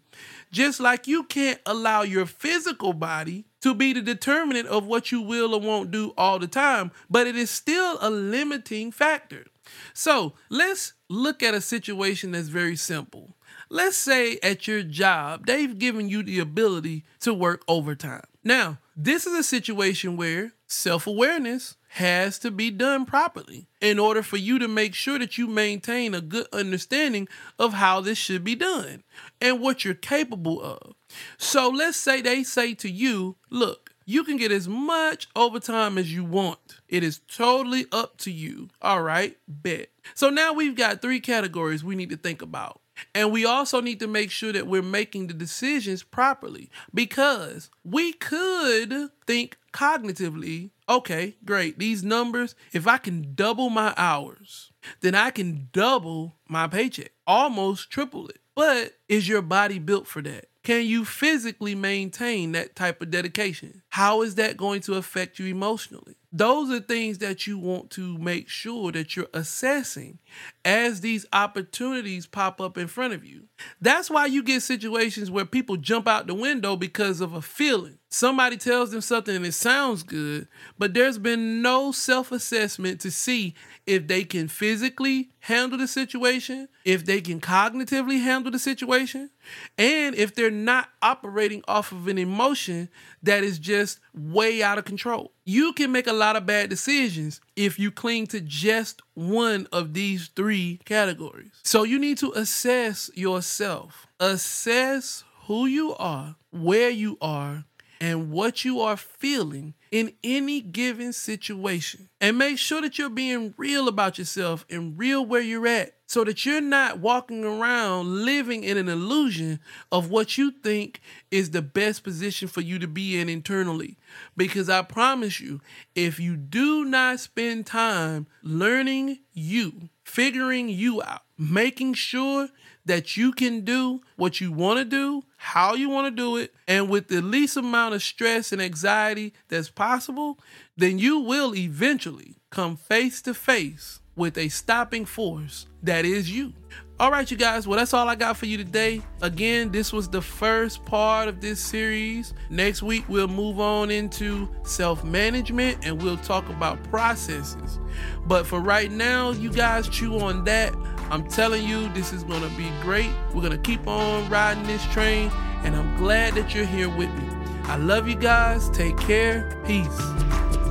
Just 0.50 0.80
like 0.80 1.08
you 1.08 1.26
can't 1.26 1.60
allow 1.66 2.04
your 2.04 2.26
physical 2.26 2.94
body 2.94 3.44
to 3.60 3.74
be 3.74 3.92
the 3.92 4.02
determinant 4.02 4.70
of 4.70 4.86
what 4.86 5.12
you 5.12 5.22
will 5.22 5.54
or 5.54 5.60
won't 5.60 5.92
do 5.92 6.14
all 6.18 6.40
the 6.40 6.48
time, 6.48 6.92
but 7.10 7.28
it 7.28 7.36
is 7.36 7.52
still 7.52 7.98
a 8.00 8.10
limiting 8.10 8.94
factor. 8.94 9.46
So 9.94 10.36
let's 10.50 10.94
look 11.10 11.42
at 11.44 11.54
a 11.54 11.62
situation 11.62 12.32
that's 12.32 12.50
very 12.50 12.76
simple. 12.76 13.36
Let's 13.70 13.98
say 13.98 14.40
at 14.42 14.68
your 14.68 14.84
job, 14.84 15.46
they've 15.46 15.78
given 15.78 16.10
you 16.10 16.24
the 16.24 16.40
ability 16.40 17.04
to 17.22 17.34
work 17.34 17.64
overtime. 17.68 18.24
Now, 18.44 18.78
this 18.96 19.28
is 19.28 19.34
a 19.34 19.44
situation 19.44 20.16
where 20.16 20.54
self 20.68 21.06
awareness 21.06 21.76
has 21.90 22.40
to 22.40 22.52
be 22.52 22.70
done 22.72 23.06
properly 23.06 23.68
in 23.82 24.00
order 24.00 24.22
for 24.22 24.38
you 24.38 24.60
to 24.60 24.68
make 24.68 24.94
sure 24.94 25.20
that 25.20 25.38
you 25.38 25.48
maintain 25.48 26.14
a 26.14 26.22
good 26.22 26.48
understanding 26.54 27.28
of 27.58 27.74
how 27.74 28.02
this 28.02 28.18
should 28.18 28.44
be 28.44 28.56
done 28.56 29.04
and 29.42 29.60
what 29.60 29.84
you're 29.84 29.94
capable 29.94 30.62
of. 30.62 30.94
So 31.38 31.70
let's 31.70 31.98
say 31.98 32.22
they 32.22 32.44
say 32.44 32.74
to 32.76 32.90
you, 32.90 33.36
look, 33.50 33.87
you 34.08 34.24
can 34.24 34.38
get 34.38 34.54
as 34.54 34.68
much 34.70 35.28
overtime 35.36 35.98
as 35.98 36.12
you 36.12 36.24
want. 36.24 36.80
It 36.88 37.04
is 37.04 37.20
totally 37.28 37.86
up 37.92 38.18
to 38.20 38.32
you. 38.32 38.70
All 38.82 39.04
right, 39.04 39.38
bet. 39.48 39.90
So 40.16 40.30
now 40.30 40.54
we've 40.54 40.76
got 40.76 41.02
three 41.02 41.20
categories 41.20 41.84
we 41.84 41.96
need 41.96 42.10
to 42.10 42.18
think 42.18 42.42
about. 42.42 42.80
And 43.14 43.32
we 43.32 43.46
also 43.46 43.82
need 43.82 44.00
to 44.00 44.08
make 44.08 44.32
sure 44.32 44.54
that 44.54 44.66
we're 44.66 44.82
making 44.82 45.28
the 45.28 45.34
decisions 45.34 46.02
properly 46.02 46.72
because 46.94 47.70
we 47.84 48.14
could 48.14 49.10
think 49.28 49.58
cognitively 49.74 50.72
okay, 50.90 51.36
great, 51.44 51.78
these 51.80 52.04
numbers, 52.04 52.56
if 52.72 52.88
I 52.88 52.98
can 52.98 53.34
double 53.36 53.70
my 53.70 53.94
hours, 53.98 54.72
then 55.02 55.16
I 55.16 55.32
can 55.32 55.68
double 55.74 56.38
my 56.48 56.68
paycheck, 56.68 57.12
almost 57.26 57.90
triple 57.90 58.30
it. 58.30 58.40
But 58.56 58.94
is 59.10 59.28
your 59.28 59.42
body 59.42 59.80
built 59.80 60.08
for 60.08 60.22
that? 60.22 60.48
Can 60.64 60.86
you 60.86 61.06
physically 61.06 61.76
maintain 61.76 62.52
that 62.52 62.76
type 62.76 63.02
of 63.02 63.10
dedication? 63.10 63.84
How 63.90 64.22
is 64.22 64.36
that 64.36 64.58
going 64.58 64.82
to 64.82 64.96
affect 64.96 65.40
you 65.40 65.46
emotionally? 65.46 66.18
Those 66.34 66.70
are 66.70 66.82
things 66.82 67.20
that 67.20 67.48
you 67.48 67.58
want 67.58 67.90
to 67.92 68.18
make 68.18 68.50
sure 68.50 68.92
that 68.92 69.16
you're 69.16 69.30
assessing 69.34 70.20
as 70.66 71.00
these 71.00 71.26
opportunities 71.32 72.28
pop 72.28 72.60
up 72.60 72.78
in 72.78 72.88
front 72.88 73.14
of 73.14 73.24
you. 73.24 73.48
That's 73.80 74.10
why 74.10 74.26
you 74.26 74.44
get 74.44 74.62
situations 74.62 75.32
where 75.32 75.46
people 75.46 75.78
jump 75.78 76.06
out 76.06 76.28
the 76.28 76.34
window 76.34 76.76
because 76.76 77.22
of 77.22 77.34
a 77.34 77.42
feeling. 77.42 77.98
Somebody 78.10 78.58
tells 78.58 78.92
them 78.92 79.02
something 79.02 79.36
and 79.36 79.46
it 79.46 79.54
sounds 79.54 80.04
good, 80.04 80.48
but 80.78 80.94
there's 80.94 81.18
been 81.18 81.62
no 81.62 81.92
self 81.92 82.32
assessment 82.32 83.00
to 83.02 83.12
see 83.12 83.56
if 83.86 84.08
they 84.08 84.24
can 84.24 84.48
physically 84.50 85.30
handle 85.40 85.78
the 85.78 85.88
situation, 85.88 86.68
if 86.84 87.06
they 87.06 87.22
can 87.22 87.40
cognitively 87.40 88.22
handle 88.22 88.52
the 88.52 88.60
situation, 88.98 89.30
and 89.78 90.16
if 90.16 90.34
they're 90.34 90.52
not 90.52 90.90
operating 91.02 91.64
off 91.68 91.92
of 91.92 92.08
an 92.08 92.18
emotion 92.18 92.90
that 93.24 93.44
is 93.44 93.60
just 93.60 94.00
way 94.14 94.64
out 94.64 94.78
of 94.78 94.86
control. 94.86 95.32
You 95.46 95.74
can 95.74 95.92
make 95.92 96.08
a 96.08 96.14
lot 96.14 96.36
of 96.36 96.46
bad 96.46 96.70
decisions 96.70 97.42
if 97.56 97.80
you 97.80 97.92
cling 97.92 98.28
to 98.28 98.42
just 98.42 99.02
one 99.14 99.68
of 99.72 99.94
these 99.94 100.30
three 100.36 100.80
categories. 100.86 101.52
So 101.64 101.84
you 101.84 102.00
need 102.00 102.18
to 102.20 102.32
assess 102.34 103.10
yourself, 103.16 104.08
assess 104.20 105.24
who 105.46 105.66
you 105.66 105.96
are, 105.96 106.36
where 106.52 106.90
you 106.90 107.18
are, 107.22 107.66
and 108.00 108.32
what 108.32 108.64
you 108.64 108.80
are 108.82 108.98
feeling 108.98 109.74
in 109.92 110.14
any 110.24 110.62
given 110.62 111.14
situation. 111.14 112.10
And 112.20 112.38
make 112.38 112.58
sure 112.58 112.82
that 112.82 112.98
you're 112.98 113.10
being 113.10 113.54
real 113.58 113.88
about 113.88 114.18
yourself 114.18 114.66
and 114.70 114.98
real 114.98 115.26
where 115.26 115.42
you're 115.42 115.68
at 115.68 115.94
so 116.08 116.24
that 116.24 116.46
you're 116.46 116.62
not 116.62 117.00
walking 117.00 117.44
around 117.44 118.24
living 118.26 118.64
in 118.64 118.78
an 118.78 118.88
illusion 118.88 119.60
of 119.92 120.10
what 120.10 120.38
you 120.38 120.52
think 120.52 121.02
is 121.32 121.52
the 121.52 121.62
best 121.62 122.04
position 122.04 122.48
for 122.48 122.62
you 122.62 122.80
to 122.80 122.88
be 122.88 123.20
in 123.20 123.28
internally. 123.28 123.98
Because 124.36 124.70
I 124.70 124.82
promise 124.84 125.40
you, 125.42 125.60
if 125.96 126.20
you 126.20 126.38
do 126.38 126.86
not 126.86 127.20
spend 127.20 127.66
time 127.66 128.26
learning 128.42 129.20
you, 129.34 129.90
figuring 130.06 130.70
you 130.70 131.04
out, 131.04 131.22
making 131.38 131.94
sure 131.94 132.48
that 132.88 133.16
you 133.16 133.32
can 133.32 133.62
do 133.62 134.02
what 134.16 134.42
you 134.42 134.52
want 134.52 134.80
to 134.80 134.86
do, 134.86 135.24
how 135.38 135.76
you 135.76 135.90
want 135.90 136.08
to 136.08 136.12
do 136.12 136.38
it, 136.38 136.54
and 136.68 136.90
with 136.90 137.08
the 137.08 137.22
least 137.22 137.58
amount 137.58 137.94
of 137.94 138.02
stress 138.02 138.52
and 138.52 138.62
anxiety 138.62 139.34
that's 139.50 139.70
possible, 139.70 140.40
then 140.76 140.98
you 140.98 141.20
will 141.20 141.56
eventually 141.56 142.36
come 142.50 142.76
face 142.76 143.22
to 143.22 143.34
face 143.34 144.00
with 144.18 144.38
a 144.38 144.50
stopping 144.50 145.06
force 145.06 145.68
that 145.84 146.04
is 146.04 146.30
you. 146.30 146.52
All 147.00 147.12
right, 147.12 147.30
you 147.30 147.38
guys. 147.38 147.68
Well, 147.68 147.78
that's 147.78 147.94
all 147.94 148.10
I 148.10 148.16
got 148.16 148.38
for 148.38 148.48
you 148.48 148.58
today. 148.58 149.04
Again, 149.22 149.72
this 149.72 149.94
was 149.94 150.10
the 150.10 150.22
first 150.22 150.84
part 150.84 151.28
of 151.28 151.40
this 151.40 151.60
series. 151.60 152.34
Next 152.50 152.82
week, 152.82 153.06
we'll 153.08 153.28
move 153.28 153.60
on 153.60 153.92
into 153.92 154.50
self 154.64 155.04
management 155.04 155.86
and 155.86 156.02
we'll 156.02 156.18
talk 156.18 156.50
about 156.50 156.84
processes. 156.86 157.80
But 158.26 158.48
for 158.48 158.60
right 158.60 158.92
now, 158.92 159.30
you 159.30 159.52
guys 159.52 159.88
chew 159.88 160.20
on 160.20 160.44
that. 160.46 160.76
I'm 161.12 161.28
telling 161.28 161.66
you, 161.66 161.88
this 161.94 162.14
is 162.14 162.24
going 162.24 162.42
to 162.42 162.58
be 162.58 162.70
great. 162.82 163.12
We're 163.28 163.42
going 163.42 163.52
to 163.52 163.60
keep 163.60 163.88
on 163.88 164.28
riding 164.28 164.64
this 164.64 164.84
train, 164.88 165.30
and 165.64 165.76
I'm 165.76 165.96
glad 165.98 166.34
that 166.34 166.56
you're 166.56 166.66
here 166.66 166.90
with 166.90 167.14
me. 167.14 167.30
I 167.66 167.76
love 167.78 168.08
you 168.08 168.16
guys. 168.16 168.70
Take 168.72 168.98
care. 168.98 169.62
Peace. 169.68 170.67